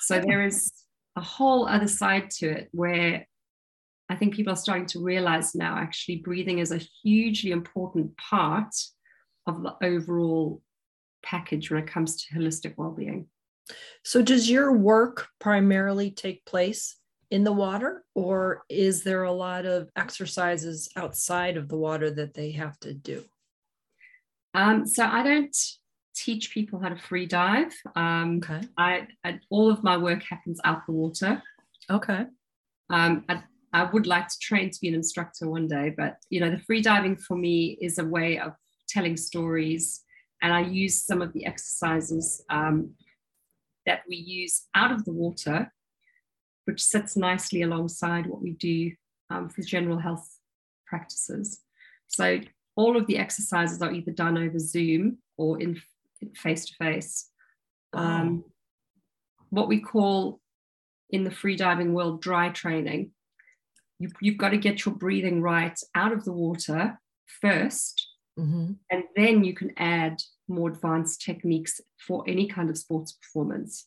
So 0.01 0.19
there 0.19 0.43
is 0.43 0.71
a 1.15 1.21
whole 1.21 1.67
other 1.67 1.87
side 1.87 2.31
to 2.31 2.49
it 2.49 2.69
where 2.71 3.27
I 4.09 4.15
think 4.15 4.33
people 4.33 4.53
are 4.53 4.57
starting 4.57 4.87
to 4.87 5.03
realize 5.03 5.53
now 5.53 5.77
actually 5.77 6.17
breathing 6.17 6.59
is 6.59 6.71
a 6.71 6.81
hugely 7.03 7.51
important 7.51 8.17
part 8.17 8.73
of 9.45 9.61
the 9.61 9.75
overall 9.83 10.63
package 11.21 11.69
when 11.69 11.83
it 11.83 11.89
comes 11.89 12.23
to 12.23 12.35
holistic 12.35 12.73
well-being. 12.77 13.27
So 14.03 14.21
does 14.21 14.49
your 14.49 14.71
work 14.73 15.27
primarily 15.39 16.11
take 16.11 16.45
place 16.45 16.95
in 17.31 17.43
the 17.43 17.51
water 17.51 18.03
or 18.15 18.63
is 18.69 19.03
there 19.03 19.23
a 19.23 19.31
lot 19.31 19.65
of 19.65 19.89
exercises 19.95 20.89
outside 20.95 21.57
of 21.57 21.69
the 21.69 21.77
water 21.77 22.09
that 22.11 22.33
they 22.33 22.51
have 22.51 22.79
to 22.79 22.93
do? 22.93 23.23
Um, 24.53 24.87
so 24.87 25.05
I 25.05 25.23
don't 25.23 25.55
teach 26.15 26.51
people 26.51 26.79
how 26.79 26.89
to 26.89 26.97
free 26.97 27.25
dive. 27.25 27.73
Um, 27.95 28.41
okay. 28.43 28.67
I, 28.77 29.07
I, 29.23 29.39
all 29.49 29.71
of 29.71 29.83
my 29.83 29.97
work 29.97 30.23
happens 30.23 30.59
out 30.63 30.85
the 30.85 30.91
water. 30.91 31.41
Okay. 31.89 32.25
Um, 32.89 33.25
I, 33.29 33.43
I 33.71 33.83
would 33.83 34.07
like 34.07 34.27
to 34.27 34.39
train 34.41 34.71
to 34.71 34.79
be 34.81 34.87
an 34.87 34.95
instructor 34.95 35.49
one 35.49 35.67
day, 35.67 35.93
but 35.95 36.17
you 36.29 36.39
know, 36.39 36.49
the 36.49 36.59
free 36.59 36.81
diving 36.81 37.17
for 37.17 37.37
me 37.37 37.77
is 37.81 37.99
a 37.99 38.05
way 38.05 38.39
of 38.39 38.53
telling 38.87 39.15
stories, 39.15 40.01
and 40.41 40.51
I 40.51 40.61
use 40.61 41.05
some 41.05 41.21
of 41.21 41.33
the 41.33 41.45
exercises 41.45 42.43
um, 42.49 42.95
that 43.89 44.03
we 44.07 44.17
use 44.17 44.67
out 44.75 44.91
of 44.91 45.03
the 45.03 45.11
water, 45.11 45.73
which 46.65 46.83
sits 46.83 47.17
nicely 47.17 47.63
alongside 47.63 48.27
what 48.27 48.39
we 48.39 48.51
do 48.51 48.91
um, 49.31 49.49
for 49.49 49.63
general 49.63 49.97
health 49.97 50.29
practices. 50.85 51.61
So 52.05 52.39
all 52.75 52.95
of 52.95 53.07
the 53.07 53.17
exercises 53.17 53.81
are 53.81 53.91
either 53.91 54.11
done 54.11 54.37
over 54.37 54.59
Zoom 54.59 55.17
or 55.37 55.59
in 55.59 55.81
face 56.35 56.65
to 56.65 56.75
face. 56.75 57.31
What 59.49 59.67
we 59.67 59.79
call 59.79 60.39
in 61.09 61.23
the 61.23 61.31
freediving 61.31 61.93
world 61.93 62.21
dry 62.21 62.49
training. 62.49 63.09
You, 63.97 64.09
you've 64.21 64.37
got 64.37 64.49
to 64.49 64.57
get 64.57 64.85
your 64.85 64.93
breathing 64.93 65.41
right 65.41 65.77
out 65.95 66.11
of 66.11 66.25
the 66.25 66.31
water 66.31 66.99
1st 67.43 68.01
mm-hmm. 68.37 68.73
and 68.91 69.03
then 69.15 69.43
you 69.43 69.53
can 69.53 69.71
add 69.77 70.21
more 70.47 70.69
advanced 70.69 71.21
techniques 71.21 71.79
for 72.05 72.23
any 72.27 72.47
kind 72.47 72.69
of 72.69 72.77
sports 72.77 73.13
performance. 73.13 73.85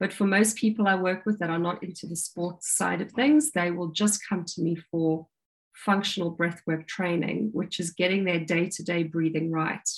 But 0.00 0.12
for 0.12 0.26
most 0.26 0.56
people 0.56 0.88
I 0.88 0.96
work 0.96 1.24
with 1.24 1.38
that 1.38 1.50
are 1.50 1.58
not 1.58 1.82
into 1.82 2.06
the 2.06 2.16
sports 2.16 2.76
side 2.76 3.00
of 3.00 3.12
things, 3.12 3.52
they 3.52 3.70
will 3.70 3.88
just 3.88 4.20
come 4.28 4.44
to 4.44 4.62
me 4.62 4.76
for 4.76 5.26
functional 5.74 6.34
breathwork 6.34 6.86
training, 6.86 7.50
which 7.52 7.80
is 7.80 7.90
getting 7.90 8.24
their 8.24 8.40
day 8.40 8.68
to 8.70 8.82
day 8.82 9.02
breathing 9.02 9.50
right. 9.50 9.88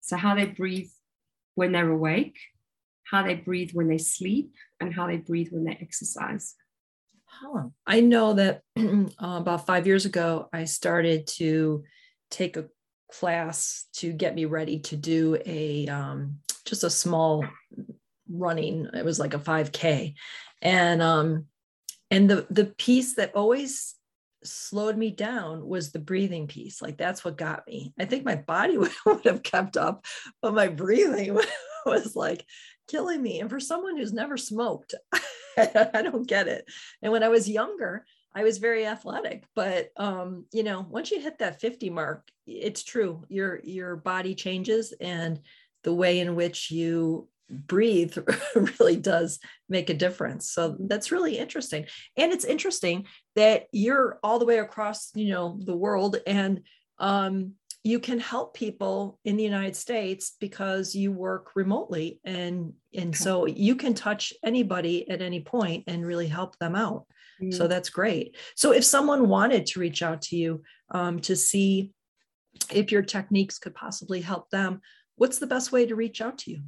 So, 0.00 0.16
how 0.16 0.34
they 0.34 0.46
breathe 0.46 0.90
when 1.54 1.72
they're 1.72 1.90
awake, 1.90 2.38
how 3.04 3.22
they 3.22 3.34
breathe 3.34 3.70
when 3.72 3.88
they 3.88 3.98
sleep, 3.98 4.52
and 4.80 4.94
how 4.94 5.06
they 5.06 5.16
breathe 5.16 5.48
when 5.50 5.64
they 5.64 5.78
exercise. 5.80 6.54
Huh. 7.26 7.68
I 7.86 8.00
know 8.00 8.34
that 8.34 8.62
uh, 8.78 9.06
about 9.18 9.66
five 9.66 9.86
years 9.86 10.06
ago, 10.06 10.48
I 10.52 10.64
started 10.64 11.26
to 11.38 11.84
take 12.30 12.56
a 12.56 12.66
class 13.10 13.86
to 13.94 14.12
get 14.12 14.34
me 14.34 14.44
ready 14.44 14.80
to 14.80 14.96
do 14.96 15.38
a 15.46 15.86
um, 15.88 16.38
just 16.64 16.84
a 16.84 16.90
small 16.90 17.44
running. 18.30 18.88
It 18.94 19.04
was 19.04 19.18
like 19.18 19.34
a 19.34 19.38
5K, 19.38 20.14
and 20.62 21.02
um, 21.02 21.46
and 22.10 22.28
the 22.28 22.46
the 22.50 22.66
piece 22.66 23.14
that 23.14 23.34
always 23.34 23.94
slowed 24.44 24.96
me 24.96 25.10
down 25.10 25.66
was 25.66 25.90
the 25.90 25.98
breathing 25.98 26.46
piece. 26.46 26.80
Like 26.80 26.96
that's 26.96 27.24
what 27.24 27.38
got 27.38 27.66
me. 27.66 27.92
I 27.98 28.04
think 28.04 28.24
my 28.24 28.36
body 28.36 28.78
would, 28.78 28.92
would 29.06 29.24
have 29.24 29.42
kept 29.42 29.76
up, 29.76 30.04
but 30.40 30.54
my 30.54 30.68
breathing 30.68 31.38
was 31.86 32.14
like 32.14 32.44
killing 32.88 33.22
me. 33.22 33.40
And 33.40 33.50
for 33.50 33.60
someone 33.60 33.96
who's 33.96 34.12
never 34.12 34.36
smoked, 34.36 34.94
I 35.56 36.02
don't 36.02 36.28
get 36.28 36.48
it. 36.48 36.64
And 37.02 37.12
when 37.12 37.22
I 37.22 37.28
was 37.28 37.48
younger, 37.48 38.04
I 38.38 38.44
was 38.44 38.58
very 38.58 38.86
athletic, 38.86 39.42
but 39.56 39.90
um, 39.96 40.44
you 40.52 40.62
know, 40.62 40.86
once 40.88 41.10
you 41.10 41.20
hit 41.20 41.38
that 41.40 41.60
50 41.60 41.90
mark, 41.90 42.28
it's 42.46 42.84
true. 42.84 43.24
Your 43.28 43.58
your 43.64 43.96
body 43.96 44.36
changes 44.36 44.94
and 45.00 45.40
the 45.82 45.92
way 45.92 46.20
in 46.20 46.36
which 46.36 46.70
you 46.70 47.28
breathe 47.50 48.16
really 48.54 48.94
does 48.94 49.40
make 49.68 49.90
a 49.90 49.94
difference. 49.94 50.50
So 50.50 50.76
that's 50.78 51.10
really 51.10 51.36
interesting. 51.36 51.86
And 52.16 52.32
it's 52.32 52.44
interesting 52.44 53.06
that 53.34 53.66
you're 53.72 54.20
all 54.22 54.38
the 54.38 54.46
way 54.46 54.60
across, 54.60 55.10
you 55.16 55.30
know, 55.30 55.58
the 55.64 55.76
world 55.76 56.18
and 56.24 56.60
um, 57.00 57.54
you 57.82 57.98
can 57.98 58.20
help 58.20 58.54
people 58.54 59.18
in 59.24 59.36
the 59.36 59.42
United 59.42 59.74
States 59.74 60.36
because 60.38 60.94
you 60.94 61.10
work 61.10 61.56
remotely 61.56 62.20
and 62.24 62.72
and 62.94 63.16
so 63.16 63.46
you 63.46 63.74
can 63.74 63.94
touch 63.94 64.32
anybody 64.44 65.10
at 65.10 65.22
any 65.22 65.40
point 65.40 65.84
and 65.88 66.06
really 66.06 66.28
help 66.28 66.56
them 66.58 66.76
out. 66.76 67.06
Mm. 67.42 67.54
So 67.54 67.68
that's 67.68 67.90
great. 67.90 68.36
So 68.56 68.72
if 68.72 68.84
someone 68.84 69.28
wanted 69.28 69.66
to 69.66 69.80
reach 69.80 70.02
out 70.02 70.22
to 70.22 70.36
you 70.36 70.62
um, 70.90 71.20
to 71.20 71.36
see 71.36 71.92
if 72.72 72.90
your 72.90 73.02
techniques 73.02 73.58
could 73.58 73.74
possibly 73.74 74.20
help 74.20 74.50
them, 74.50 74.80
what's 75.16 75.38
the 75.38 75.46
best 75.46 75.72
way 75.72 75.86
to 75.86 75.94
reach 75.94 76.20
out 76.20 76.38
to 76.38 76.50
you? 76.50 76.62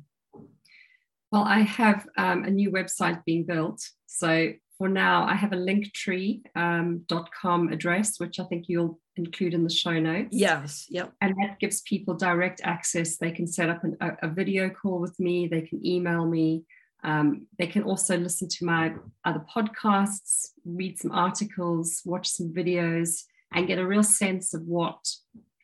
Well, 1.32 1.44
I 1.44 1.60
have 1.60 2.06
um, 2.16 2.44
a 2.44 2.50
new 2.50 2.70
website 2.70 3.24
being 3.24 3.44
built. 3.44 3.80
So 4.06 4.52
for 4.80 4.88
now, 4.88 5.26
I 5.26 5.34
have 5.34 5.52
a 5.52 5.56
linktree.com 5.56 7.04
um, 7.44 7.68
address, 7.68 8.18
which 8.18 8.40
I 8.40 8.44
think 8.44 8.64
you'll 8.66 8.98
include 9.16 9.54
in 9.54 9.62
the 9.62 9.70
show 9.70 10.00
notes. 10.00 10.30
Yes. 10.32 10.86
Yep. 10.88 11.12
And 11.20 11.34
that 11.40 11.60
gives 11.60 11.82
people 11.82 12.14
direct 12.14 12.60
access. 12.64 13.16
They 13.16 13.30
can 13.30 13.46
set 13.46 13.68
up 13.68 13.84
an, 13.84 13.96
a, 14.00 14.12
a, 14.22 14.28
video 14.28 14.70
call 14.70 14.98
with 14.98 15.20
me. 15.20 15.46
They 15.46 15.60
can 15.60 15.86
email 15.86 16.26
me. 16.26 16.64
Um, 17.02 17.46
they 17.58 17.66
can 17.66 17.82
also 17.82 18.16
listen 18.16 18.48
to 18.48 18.64
my 18.64 18.94
other 19.24 19.44
podcasts, 19.54 20.48
read 20.64 20.98
some 20.98 21.12
articles, 21.12 22.02
watch 22.04 22.28
some 22.28 22.52
videos, 22.52 23.22
and 23.52 23.66
get 23.66 23.78
a 23.78 23.86
real 23.86 24.02
sense 24.02 24.54
of 24.54 24.62
what 24.62 25.04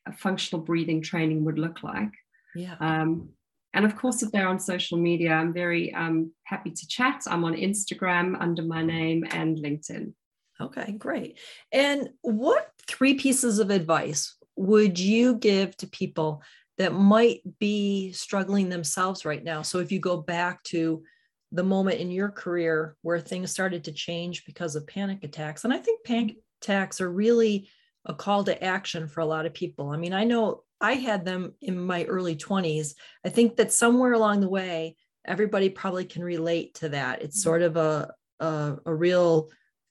a 0.06 0.12
functional 0.12 0.64
breathing 0.64 1.02
training 1.02 1.44
would 1.44 1.58
look 1.58 1.82
like. 1.82 2.12
Yeah. 2.54 2.76
Um, 2.80 3.30
and 3.74 3.84
of 3.84 3.96
course, 3.96 4.22
if 4.22 4.32
they're 4.32 4.48
on 4.48 4.58
social 4.58 4.96
media, 4.96 5.32
I'm 5.32 5.52
very 5.52 5.92
um, 5.92 6.32
happy 6.44 6.70
to 6.70 6.88
chat. 6.88 7.22
I'm 7.26 7.44
on 7.44 7.54
Instagram 7.54 8.40
under 8.40 8.62
my 8.62 8.82
name 8.82 9.24
and 9.30 9.58
LinkedIn. 9.58 10.14
Okay, 10.60 10.92
great. 10.92 11.38
And 11.72 12.08
what 12.22 12.70
three 12.88 13.14
pieces 13.14 13.58
of 13.58 13.70
advice 13.70 14.34
would 14.56 14.98
you 14.98 15.34
give 15.34 15.76
to 15.76 15.86
people 15.86 16.42
that 16.78 16.94
might 16.94 17.42
be 17.58 18.12
struggling 18.12 18.70
themselves 18.70 19.26
right 19.26 19.44
now? 19.44 19.60
So 19.60 19.80
if 19.80 19.92
you 19.92 20.00
go 20.00 20.16
back 20.16 20.62
to 20.64 21.02
the 21.52 21.62
moment 21.62 22.00
in 22.00 22.10
your 22.10 22.28
career 22.28 22.96
where 23.02 23.20
things 23.20 23.50
started 23.50 23.84
to 23.84 23.92
change 23.92 24.44
because 24.44 24.76
of 24.76 24.86
panic 24.86 25.24
attacks, 25.24 25.64
and 25.64 25.72
I 25.72 25.78
think 25.78 26.04
panic 26.04 26.36
attacks 26.60 27.00
are 27.00 27.10
really 27.10 27.68
a 28.04 28.14
call 28.14 28.44
to 28.44 28.64
action 28.64 29.08
for 29.08 29.20
a 29.20 29.26
lot 29.26 29.46
of 29.46 29.54
people. 29.54 29.90
I 29.90 29.96
mean, 29.96 30.12
I 30.12 30.24
know 30.24 30.62
I 30.80 30.94
had 30.94 31.24
them 31.24 31.54
in 31.60 31.78
my 31.78 32.04
early 32.04 32.36
20s. 32.36 32.94
I 33.24 33.28
think 33.28 33.56
that 33.56 33.72
somewhere 33.72 34.12
along 34.12 34.40
the 34.40 34.48
way, 34.48 34.96
everybody 35.24 35.70
probably 35.70 36.04
can 36.04 36.22
relate 36.22 36.74
to 36.74 36.90
that. 36.90 37.22
It's 37.22 37.42
sort 37.42 37.62
of 37.62 37.76
a, 37.76 38.12
a, 38.40 38.76
a 38.86 38.94
real 38.94 39.48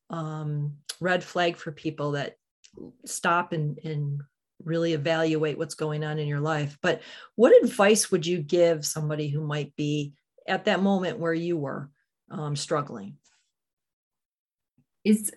um, 0.10 0.76
red 1.02 1.24
flag 1.24 1.58
for 1.58 1.72
people 1.72 2.12
that 2.12 2.36
stop 3.06 3.52
and, 3.52 3.78
and 3.84 4.22
really 4.64 4.94
evaluate 4.94 5.58
what's 5.58 5.76
going 5.76 6.04
on 6.04 6.20
in 6.20 6.28
your 6.28 6.40
life. 6.40 6.78
But 6.82 7.02
what 7.36 7.64
advice 7.64 8.12
would 8.12 8.26
you 8.26 8.40
give 8.40 8.86
somebody 8.86 9.28
who 9.28 9.42
might 9.42 9.76
be 9.76 10.14
at 10.48 10.66
that 10.66 10.82
moment 10.82 11.20
where 11.20 11.34
you 11.34 11.58
were 11.58 11.90
um, 12.32 12.56
struggling? 12.56 13.18
Is 15.04 15.32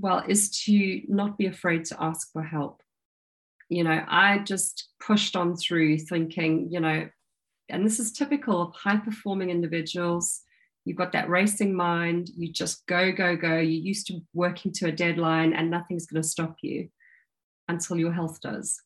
well, 0.00 0.22
is 0.28 0.50
to 0.64 1.02
not 1.08 1.38
be 1.38 1.46
afraid 1.46 1.86
to 1.86 2.02
ask 2.02 2.30
for 2.32 2.42
help 2.42 2.82
you 3.68 3.84
know, 3.84 4.02
I 4.08 4.38
just 4.38 4.88
pushed 5.00 5.36
on 5.36 5.56
through 5.56 5.98
thinking, 5.98 6.68
you 6.70 6.80
know, 6.80 7.08
and 7.68 7.84
this 7.84 7.98
is 7.98 8.12
typical 8.12 8.62
of 8.62 8.74
high 8.74 8.96
performing 8.96 9.50
individuals. 9.50 10.40
You've 10.84 10.96
got 10.96 11.12
that 11.12 11.28
racing 11.28 11.74
mind, 11.74 12.30
you 12.34 12.50
just 12.50 12.86
go, 12.86 13.12
go, 13.12 13.36
go. 13.36 13.56
You're 13.56 13.62
used 13.62 14.06
to 14.06 14.20
working 14.32 14.72
to 14.74 14.86
a 14.86 14.92
deadline 14.92 15.52
and 15.52 15.70
nothing's 15.70 16.06
going 16.06 16.22
to 16.22 16.28
stop 16.28 16.56
you 16.62 16.88
until 17.68 17.98
your 17.98 18.12
health 18.12 18.40
does. 18.40 18.80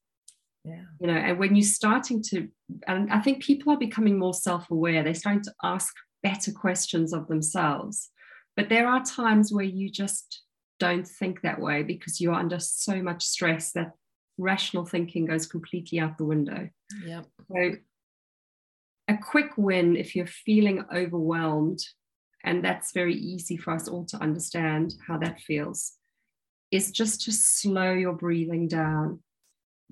Yeah. 0.64 0.83
You 0.98 1.07
know, 1.07 1.14
and 1.14 1.38
when 1.38 1.55
you're 1.55 1.64
starting 1.64 2.22
to, 2.31 2.48
and 2.87 3.11
I 3.12 3.20
think 3.20 3.42
people 3.42 3.72
are 3.72 3.78
becoming 3.78 4.18
more 4.18 4.35
self 4.35 4.70
aware, 4.70 5.02
they're 5.02 5.14
starting 5.14 5.42
to 5.42 5.54
ask 5.62 5.92
better 6.22 6.52
questions 6.52 7.12
of 7.12 7.28
themselves. 7.28 8.11
But 8.56 8.68
there 8.68 8.88
are 8.88 9.02
times 9.02 9.52
where 9.52 9.64
you 9.64 9.90
just 9.90 10.42
don't 10.78 11.06
think 11.06 11.42
that 11.42 11.61
way 11.61 11.82
because 11.82 12.20
you're 12.20 12.35
under 12.35 12.58
so 12.58 13.02
much 13.02 13.24
stress 13.24 13.72
that 13.72 13.92
rational 14.38 14.85
thinking 14.85 15.26
goes 15.26 15.46
completely 15.46 16.00
out 16.00 16.18
the 16.18 16.24
window. 16.24 16.68
Yeah. 17.04 17.22
So 17.50 17.72
a 19.08 19.16
quick 19.16 19.52
win 19.56 19.96
if 19.96 20.14
you're 20.14 20.26
feeling 20.26 20.85
overwhelmed, 20.94 21.80
and 22.44 22.64
that's 22.64 22.92
very 22.92 23.14
easy 23.14 23.56
for 23.56 23.72
us 23.72 23.88
all 23.88 24.04
to 24.06 24.16
understand 24.18 24.94
how 25.06 25.18
that 25.18 25.40
feels, 25.40 25.92
is 26.70 26.90
just 26.90 27.22
to 27.22 27.32
slow 27.32 27.92
your 27.92 28.14
breathing 28.14 28.68
down. 28.68 29.20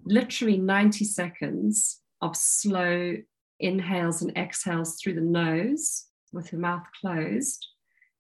Literally 0.05 0.59
90 0.59 1.05
seconds 1.05 2.00
of 2.21 2.37
slow 2.37 3.17
inhales 3.59 4.23
and 4.23 4.37
exhales 4.37 4.97
through 4.97 5.15
the 5.15 5.21
nose 5.21 6.07
with 6.33 6.53
your 6.53 6.61
mouth 6.61 6.85
closed 7.01 7.67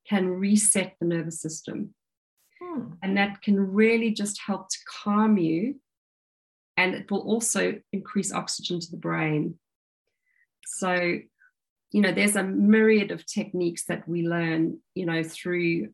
can 0.08 0.28
reset 0.28 0.96
the 1.00 1.06
nervous 1.06 1.40
system. 1.40 1.94
Hmm. 2.60 2.92
And 3.02 3.16
that 3.16 3.42
can 3.42 3.58
really 3.58 4.10
just 4.10 4.40
help 4.46 4.68
to 4.68 4.78
calm 5.02 5.38
you. 5.38 5.76
And 6.76 6.94
it 6.94 7.10
will 7.10 7.20
also 7.20 7.80
increase 7.92 8.32
oxygen 8.32 8.80
to 8.80 8.90
the 8.90 8.96
brain. 8.96 9.58
So, 10.66 11.18
you 11.92 12.00
know, 12.00 12.12
there's 12.12 12.36
a 12.36 12.42
myriad 12.42 13.10
of 13.10 13.26
techniques 13.26 13.84
that 13.86 14.08
we 14.08 14.26
learn, 14.26 14.78
you 14.94 15.06
know, 15.06 15.22
through 15.22 15.90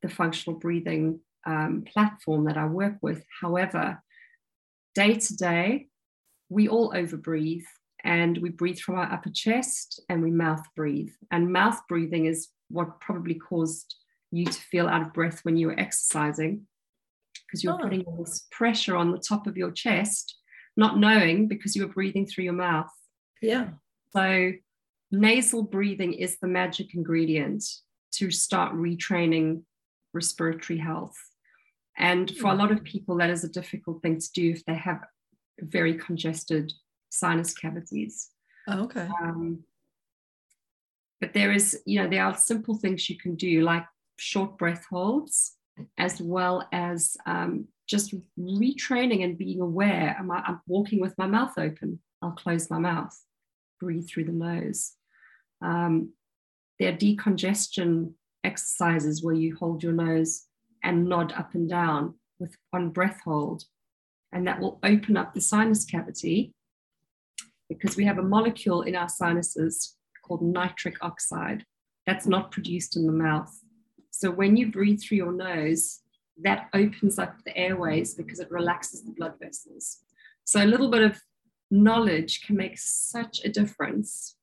the 0.00 0.08
functional 0.08 0.58
breathing 0.58 1.20
um, 1.46 1.84
platform 1.86 2.44
that 2.44 2.56
I 2.56 2.66
work 2.66 2.96
with. 3.02 3.24
However, 3.40 4.02
day 4.94 5.14
to 5.14 5.36
day, 5.36 5.88
we 6.52 6.68
all 6.68 6.92
overbreathe 6.92 7.64
and 8.04 8.38
we 8.38 8.50
breathe 8.50 8.78
from 8.78 8.96
our 8.96 9.10
upper 9.10 9.30
chest 9.30 10.00
and 10.08 10.22
we 10.22 10.30
mouth 10.30 10.62
breathe. 10.76 11.12
And 11.30 11.52
mouth 11.52 11.80
breathing 11.88 12.26
is 12.26 12.48
what 12.68 13.00
probably 13.00 13.34
caused 13.34 13.94
you 14.30 14.46
to 14.46 14.52
feel 14.52 14.88
out 14.88 15.02
of 15.02 15.12
breath 15.12 15.40
when 15.44 15.56
you 15.56 15.68
were 15.68 15.78
exercising 15.78 16.66
because 17.46 17.62
you're 17.62 17.74
oh. 17.74 17.78
putting 17.78 18.02
all 18.02 18.24
this 18.24 18.46
pressure 18.50 18.96
on 18.96 19.12
the 19.12 19.18
top 19.18 19.46
of 19.46 19.56
your 19.56 19.70
chest, 19.70 20.36
not 20.76 20.98
knowing 20.98 21.48
because 21.48 21.76
you 21.76 21.86
were 21.86 21.92
breathing 21.92 22.26
through 22.26 22.44
your 22.44 22.52
mouth. 22.54 22.90
Yeah. 23.40 23.68
So, 24.14 24.52
nasal 25.10 25.62
breathing 25.62 26.14
is 26.14 26.38
the 26.38 26.48
magic 26.48 26.94
ingredient 26.94 27.64
to 28.12 28.30
start 28.30 28.74
retraining 28.74 29.62
respiratory 30.14 30.78
health. 30.78 31.16
And 31.98 32.30
for 32.36 32.48
a 32.48 32.52
hmm. 32.52 32.60
lot 32.60 32.72
of 32.72 32.84
people, 32.84 33.16
that 33.18 33.30
is 33.30 33.44
a 33.44 33.48
difficult 33.48 34.02
thing 34.02 34.18
to 34.18 34.32
do 34.32 34.50
if 34.50 34.64
they 34.64 34.74
have 34.74 35.00
very 35.62 35.94
congested 35.94 36.72
sinus 37.10 37.54
cavities. 37.54 38.30
Oh, 38.68 38.84
okay. 38.84 39.08
Um, 39.22 39.64
but 41.20 41.32
there 41.32 41.52
is, 41.52 41.80
you 41.86 42.02
know, 42.02 42.08
there 42.08 42.24
are 42.24 42.36
simple 42.36 42.76
things 42.76 43.08
you 43.08 43.18
can 43.18 43.36
do 43.36 43.62
like 43.62 43.84
short 44.16 44.58
breath 44.58 44.84
holds, 44.90 45.56
as 45.98 46.20
well 46.20 46.68
as 46.72 47.16
um, 47.26 47.66
just 47.88 48.14
retraining 48.38 49.24
and 49.24 49.38
being 49.38 49.60
aware. 49.60 50.16
Am 50.18 50.30
I, 50.30 50.42
I'm 50.46 50.60
walking 50.66 51.00
with 51.00 51.16
my 51.18 51.26
mouth 51.26 51.54
open. 51.58 52.00
I'll 52.20 52.32
close 52.32 52.70
my 52.70 52.78
mouth 52.78 53.16
breathe 53.82 54.08
through 54.08 54.24
the 54.24 54.32
nose. 54.32 54.92
Um, 55.60 56.12
there 56.78 56.92
are 56.92 56.96
decongestion 56.96 58.12
exercises 58.44 59.22
where 59.22 59.34
you 59.34 59.56
hold 59.56 59.82
your 59.82 59.92
nose 59.92 60.46
and 60.84 61.08
nod 61.08 61.32
up 61.32 61.54
and 61.54 61.68
down 61.68 62.14
with 62.38 62.56
one 62.70 62.90
breath 62.90 63.20
hold. 63.24 63.64
And 64.32 64.46
that 64.46 64.60
will 64.60 64.78
open 64.82 65.16
up 65.16 65.34
the 65.34 65.40
sinus 65.40 65.84
cavity 65.84 66.54
because 67.68 67.96
we 67.96 68.04
have 68.04 68.18
a 68.18 68.22
molecule 68.22 68.82
in 68.82 68.96
our 68.96 69.08
sinuses 69.08 69.96
called 70.24 70.42
nitric 70.42 70.96
oxide 71.02 71.64
that's 72.06 72.26
not 72.26 72.50
produced 72.50 72.96
in 72.96 73.06
the 73.06 73.12
mouth. 73.12 73.52
So 74.10 74.30
when 74.30 74.56
you 74.56 74.70
breathe 74.70 75.00
through 75.00 75.18
your 75.18 75.32
nose, 75.32 76.00
that 76.42 76.68
opens 76.74 77.18
up 77.18 77.36
the 77.44 77.56
airways 77.56 78.14
because 78.14 78.40
it 78.40 78.50
relaxes 78.50 79.04
the 79.04 79.12
blood 79.12 79.34
vessels. 79.40 79.98
So 80.44 80.62
a 80.62 80.66
little 80.66 80.90
bit 80.90 81.02
of 81.02 81.20
knowledge 81.70 82.42
can 82.42 82.56
make 82.56 82.78
such 82.78 83.44
a 83.44 83.48
difference. 83.48 84.36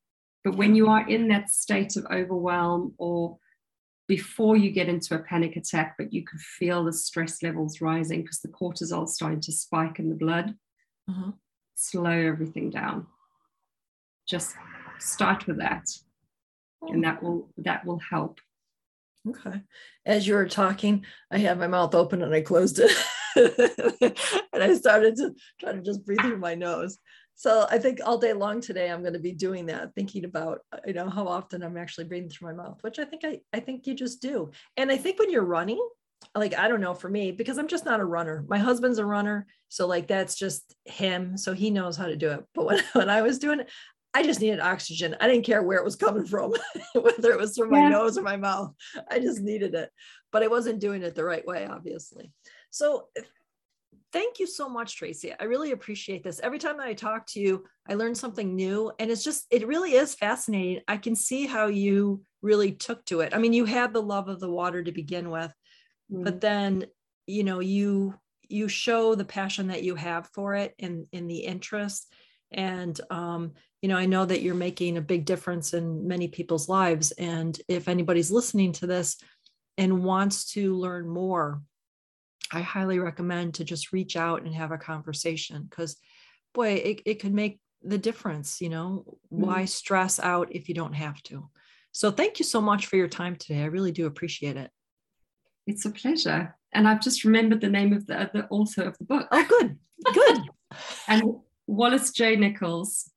But 0.43 0.55
when 0.55 0.75
you 0.75 0.87
are 0.87 1.07
in 1.07 1.27
that 1.29 1.49
state 1.49 1.97
of 1.97 2.05
overwhelm 2.11 2.93
or 2.97 3.37
before 4.09 4.57
you 4.57 4.71
get 4.71 4.89
into 4.89 5.13
a 5.13 5.19
panic 5.19 5.55
attack, 5.55 5.93
but 5.95 6.11
you 6.11 6.25
can 6.25 6.39
feel 6.39 6.83
the 6.83 6.91
stress 6.91 7.43
levels 7.43 7.79
rising 7.79 8.23
because 8.23 8.39
the 8.39 8.47
cortisol 8.47 9.05
is 9.05 9.13
starting 9.13 9.39
to 9.39 9.51
spike 9.51 9.99
in 9.99 10.09
the 10.09 10.15
blood, 10.15 10.55
uh-huh. 11.07 11.31
slow 11.75 12.09
everything 12.09 12.71
down. 12.71 13.05
Just 14.27 14.55
start 14.97 15.45
with 15.45 15.59
that. 15.59 15.85
And 16.81 17.03
that 17.03 17.21
will 17.21 17.49
that 17.57 17.85
will 17.85 17.99
help. 17.99 18.39
Okay. 19.27 19.61
As 20.05 20.27
you 20.27 20.33
were 20.33 20.47
talking, 20.47 21.05
I 21.29 21.37
had 21.37 21.59
my 21.59 21.67
mouth 21.67 21.93
open 21.93 22.23
and 22.23 22.33
I 22.33 22.41
closed 22.41 22.79
it. 22.79 22.91
and 24.53 24.63
I 24.63 24.73
started 24.73 25.17
to 25.17 25.35
try 25.59 25.73
to 25.73 25.81
just 25.81 26.03
breathe 26.03 26.21
through 26.21 26.39
my 26.39 26.55
nose 26.55 26.97
so 27.39 27.65
I 27.71 27.77
think 27.77 27.99
all 28.05 28.17
day 28.17 28.33
long 28.33 28.59
today 28.59 28.91
I'm 28.91 28.99
going 28.99 29.13
to 29.13 29.19
be 29.19 29.31
doing 29.31 29.67
that, 29.67 29.95
thinking 29.95 30.25
about 30.25 30.59
uh, 30.73 30.79
you 30.85 30.91
know 30.91 31.09
how 31.09 31.25
often 31.25 31.63
I'm 31.63 31.77
actually 31.77 32.03
breathing 32.03 32.27
through 32.27 32.53
my 32.53 32.63
mouth, 32.63 32.79
which 32.81 32.99
I 32.99 33.05
think 33.05 33.21
I 33.23 33.39
I 33.53 33.61
think 33.61 33.87
you 33.87 33.93
just 33.93 34.21
do. 34.21 34.51
And 34.75 34.91
I 34.91 34.97
think 34.97 35.19
when 35.19 35.31
you're 35.31 35.45
running, 35.45 35.79
like 36.35 36.53
I 36.59 36.67
don't 36.67 36.81
know 36.81 36.93
for 36.93 37.07
me 37.07 37.31
because 37.31 37.57
I'm 37.57 37.69
just 37.69 37.85
not 37.85 38.01
a 38.01 38.05
runner. 38.05 38.43
My 38.49 38.57
husband's 38.57 38.97
a 38.97 39.05
runner, 39.05 39.47
so 39.69 39.87
like 39.87 40.05
that's 40.07 40.35
just 40.35 40.75
him, 40.83 41.37
so 41.37 41.53
he 41.53 41.71
knows 41.71 41.95
how 41.95 42.07
to 42.07 42.17
do 42.17 42.29
it. 42.31 42.43
But 42.53 42.65
when 42.65 42.83
when 42.91 43.09
I 43.09 43.21
was 43.21 43.39
doing 43.39 43.61
it, 43.61 43.69
I 44.13 44.21
just 44.21 44.41
needed 44.41 44.59
oxygen. 44.59 45.15
I 45.21 45.29
didn't 45.29 45.45
care 45.45 45.63
where 45.63 45.77
it 45.77 45.85
was 45.85 45.95
coming 45.95 46.25
from, 46.25 46.55
whether 46.93 47.31
it 47.31 47.39
was 47.39 47.55
from 47.55 47.69
my 47.69 47.87
nose 47.87 48.17
or 48.17 48.21
my 48.21 48.35
mouth. 48.35 48.73
I 49.09 49.19
just 49.19 49.39
needed 49.39 49.75
it, 49.75 49.89
but 50.33 50.43
I 50.43 50.47
wasn't 50.47 50.81
doing 50.81 51.03
it 51.03 51.15
the 51.15 51.23
right 51.23 51.47
way, 51.47 51.65
obviously. 51.65 52.33
So 52.69 53.07
thank 54.11 54.39
you 54.39 54.47
so 54.47 54.67
much 54.67 54.97
tracy. 54.97 55.33
I 55.39 55.43
really 55.45 55.71
appreciate 55.71 56.23
this. 56.23 56.39
Every 56.39 56.59
time 56.59 56.79
i 56.79 56.93
talk 56.93 57.25
to 57.27 57.39
you 57.39 57.65
i 57.87 57.93
learn 57.93 58.15
something 58.15 58.55
new 58.55 58.91
and 58.99 59.11
it's 59.11 59.23
just 59.23 59.45
it 59.51 59.67
really 59.67 59.93
is 59.93 60.15
fascinating. 60.15 60.81
I 60.87 60.97
can 60.97 61.15
see 61.15 61.45
how 61.45 61.67
you 61.67 62.23
really 62.41 62.71
took 62.71 63.05
to 63.05 63.21
it. 63.21 63.33
I 63.33 63.37
mean 63.37 63.53
you 63.53 63.65
had 63.65 63.93
the 63.93 64.01
love 64.01 64.27
of 64.27 64.39
the 64.39 64.49
water 64.49 64.83
to 64.83 64.91
begin 64.91 65.29
with 65.29 65.51
mm. 66.11 66.23
but 66.23 66.41
then 66.41 66.85
you 67.27 67.43
know 67.43 67.59
you 67.59 68.15
you 68.47 68.67
show 68.67 69.13
the 69.13 69.25
passion 69.25 69.67
that 69.67 69.83
you 69.83 69.93
have 69.95 70.27
for 70.33 70.55
it 70.55 70.73
and 70.79 71.05
in 71.11 71.27
the 71.27 71.39
interest. 71.39 72.11
And 72.51 72.99
um, 73.11 73.53
you 73.81 73.89
know 73.89 73.97
i 73.97 74.05
know 74.05 74.25
that 74.25 74.41
you're 74.41 74.55
making 74.55 74.97
a 74.97 75.01
big 75.01 75.25
difference 75.25 75.73
in 75.73 76.07
many 76.07 76.27
people's 76.27 76.67
lives. 76.67 77.11
And 77.11 77.59
if 77.67 77.87
anybody's 77.87 78.31
listening 78.31 78.73
to 78.73 78.87
this 78.87 79.17
and 79.77 80.03
wants 80.03 80.51
to 80.53 80.75
learn 80.75 81.07
more 81.07 81.61
I 82.51 82.61
highly 82.61 82.99
recommend 82.99 83.55
to 83.55 83.63
just 83.63 83.91
reach 83.91 84.15
out 84.15 84.43
and 84.43 84.53
have 84.53 84.71
a 84.71 84.77
conversation 84.77 85.67
because, 85.69 85.97
boy, 86.53 86.73
it, 86.73 87.01
it 87.05 87.15
could 87.15 87.33
make 87.33 87.59
the 87.83 87.97
difference. 87.97 88.61
You 88.61 88.69
know, 88.69 89.03
mm-hmm. 89.31 89.45
why 89.45 89.65
stress 89.65 90.19
out 90.19 90.49
if 90.51 90.69
you 90.69 90.75
don't 90.75 90.93
have 90.93 91.21
to? 91.23 91.49
So, 91.91 92.11
thank 92.11 92.39
you 92.39 92.45
so 92.45 92.61
much 92.61 92.87
for 92.87 92.95
your 92.95 93.07
time 93.07 93.35
today. 93.35 93.61
I 93.61 93.65
really 93.65 93.91
do 93.91 94.05
appreciate 94.05 94.57
it. 94.57 94.71
It's 95.67 95.85
a 95.85 95.91
pleasure. 95.91 96.55
And 96.73 96.87
I've 96.87 97.01
just 97.01 97.23
remembered 97.23 97.61
the 97.61 97.69
name 97.69 97.93
of 97.93 98.05
the, 98.05 98.29
the 98.33 98.47
author 98.49 98.83
of 98.83 98.97
the 98.97 99.05
book. 99.05 99.27
Oh, 99.31 99.45
good. 99.47 99.77
Good. 100.13 100.39
and 101.07 101.23
Wallace 101.67 102.11
J. 102.11 102.35
Nichols. 102.35 103.09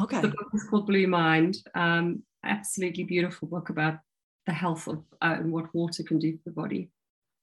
Okay. 0.00 0.20
The 0.20 0.28
book 0.28 0.48
is 0.52 0.64
called 0.64 0.86
Blue 0.86 1.06
Mind. 1.06 1.58
Um, 1.74 2.22
absolutely 2.44 3.04
beautiful 3.04 3.48
book 3.48 3.70
about 3.70 3.98
the 4.46 4.52
health 4.52 4.86
of 4.88 5.04
uh, 5.22 5.36
and 5.38 5.52
what 5.52 5.74
water 5.74 6.02
can 6.02 6.18
do 6.18 6.32
for 6.32 6.42
the 6.46 6.50
body. 6.50 6.90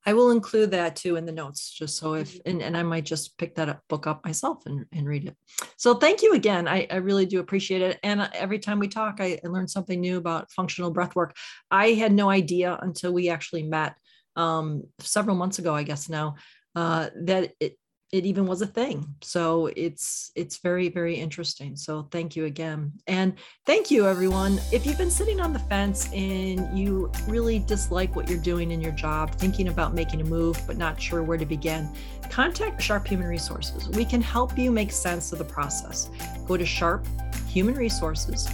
I 0.05 0.13
will 0.13 0.31
include 0.31 0.71
that 0.71 0.95
too 0.95 1.15
in 1.15 1.25
the 1.25 1.31
notes, 1.31 1.71
just 1.71 1.97
so 1.97 2.15
if 2.15 2.39
and, 2.45 2.61
and 2.61 2.75
I 2.75 2.83
might 2.83 3.05
just 3.05 3.37
pick 3.37 3.55
that 3.55 3.69
up, 3.69 3.81
book 3.87 4.07
up 4.07 4.25
myself 4.25 4.65
and, 4.65 4.85
and 4.91 5.07
read 5.07 5.25
it. 5.25 5.35
So 5.77 5.95
thank 5.95 6.21
you 6.21 6.33
again. 6.33 6.67
I, 6.67 6.87
I 6.89 6.95
really 6.97 7.25
do 7.25 7.39
appreciate 7.39 7.81
it. 7.81 7.99
And 8.01 8.27
every 8.33 8.59
time 8.59 8.79
we 8.79 8.87
talk, 8.87 9.17
I, 9.19 9.39
I 9.43 9.47
learn 9.47 9.67
something 9.67 9.99
new 9.99 10.17
about 10.17 10.51
functional 10.51 10.91
breath 10.91 11.15
work. 11.15 11.35
I 11.69 11.89
had 11.89 12.13
no 12.13 12.29
idea 12.29 12.79
until 12.81 13.13
we 13.13 13.29
actually 13.29 13.63
met 13.63 13.95
um, 14.35 14.83
several 14.99 15.35
months 15.35 15.59
ago, 15.59 15.75
I 15.75 15.83
guess 15.83 16.09
now, 16.09 16.35
uh, 16.75 17.09
that 17.23 17.53
it, 17.59 17.77
it 18.11 18.25
even 18.25 18.45
was 18.45 18.61
a 18.61 18.67
thing. 18.67 19.15
So 19.21 19.67
it's 19.75 20.31
it's 20.35 20.57
very 20.57 20.89
very 20.89 21.15
interesting. 21.15 21.75
So 21.75 22.07
thank 22.11 22.35
you 22.35 22.45
again. 22.45 22.91
And 23.07 23.33
thank 23.65 23.89
you 23.89 24.07
everyone. 24.07 24.59
If 24.71 24.85
you've 24.85 24.97
been 24.97 25.11
sitting 25.11 25.39
on 25.39 25.53
the 25.53 25.59
fence 25.59 26.11
and 26.11 26.77
you 26.77 27.11
really 27.27 27.59
dislike 27.59 28.15
what 28.15 28.29
you're 28.29 28.39
doing 28.39 28.71
in 28.71 28.81
your 28.81 28.91
job 28.91 29.35
thinking 29.35 29.69
about 29.69 29.93
making 29.93 30.21
a 30.21 30.25
move 30.25 30.61
but 30.67 30.77
not 30.77 31.01
sure 31.01 31.23
where 31.23 31.37
to 31.37 31.45
begin 31.45 31.89
contact 32.29 32.81
sharp 32.81 33.07
human 33.07 33.27
resources. 33.27 33.89
We 33.89 34.05
can 34.05 34.21
help 34.21 34.57
you 34.57 34.71
make 34.71 34.91
sense 34.91 35.31
of 35.31 35.37
the 35.37 35.45
process. 35.45 36.09
Go 36.47 36.57
to 36.57 36.65
sharp 36.65 37.05
human 37.47 37.75
resources 37.75 38.49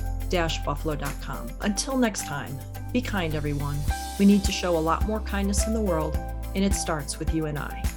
buffalo.com 0.65 1.49
until 1.61 1.97
next 1.97 2.25
time 2.25 2.57
be 2.91 3.01
kind 3.01 3.33
everyone. 3.35 3.77
We 4.19 4.25
need 4.25 4.43
to 4.43 4.51
show 4.51 4.77
a 4.77 4.79
lot 4.79 5.07
more 5.07 5.19
kindness 5.21 5.67
in 5.67 5.73
the 5.73 5.81
world 5.81 6.17
and 6.55 6.63
it 6.63 6.73
starts 6.73 7.19
with 7.19 7.33
you 7.33 7.45
and 7.45 7.57
i 7.59 7.96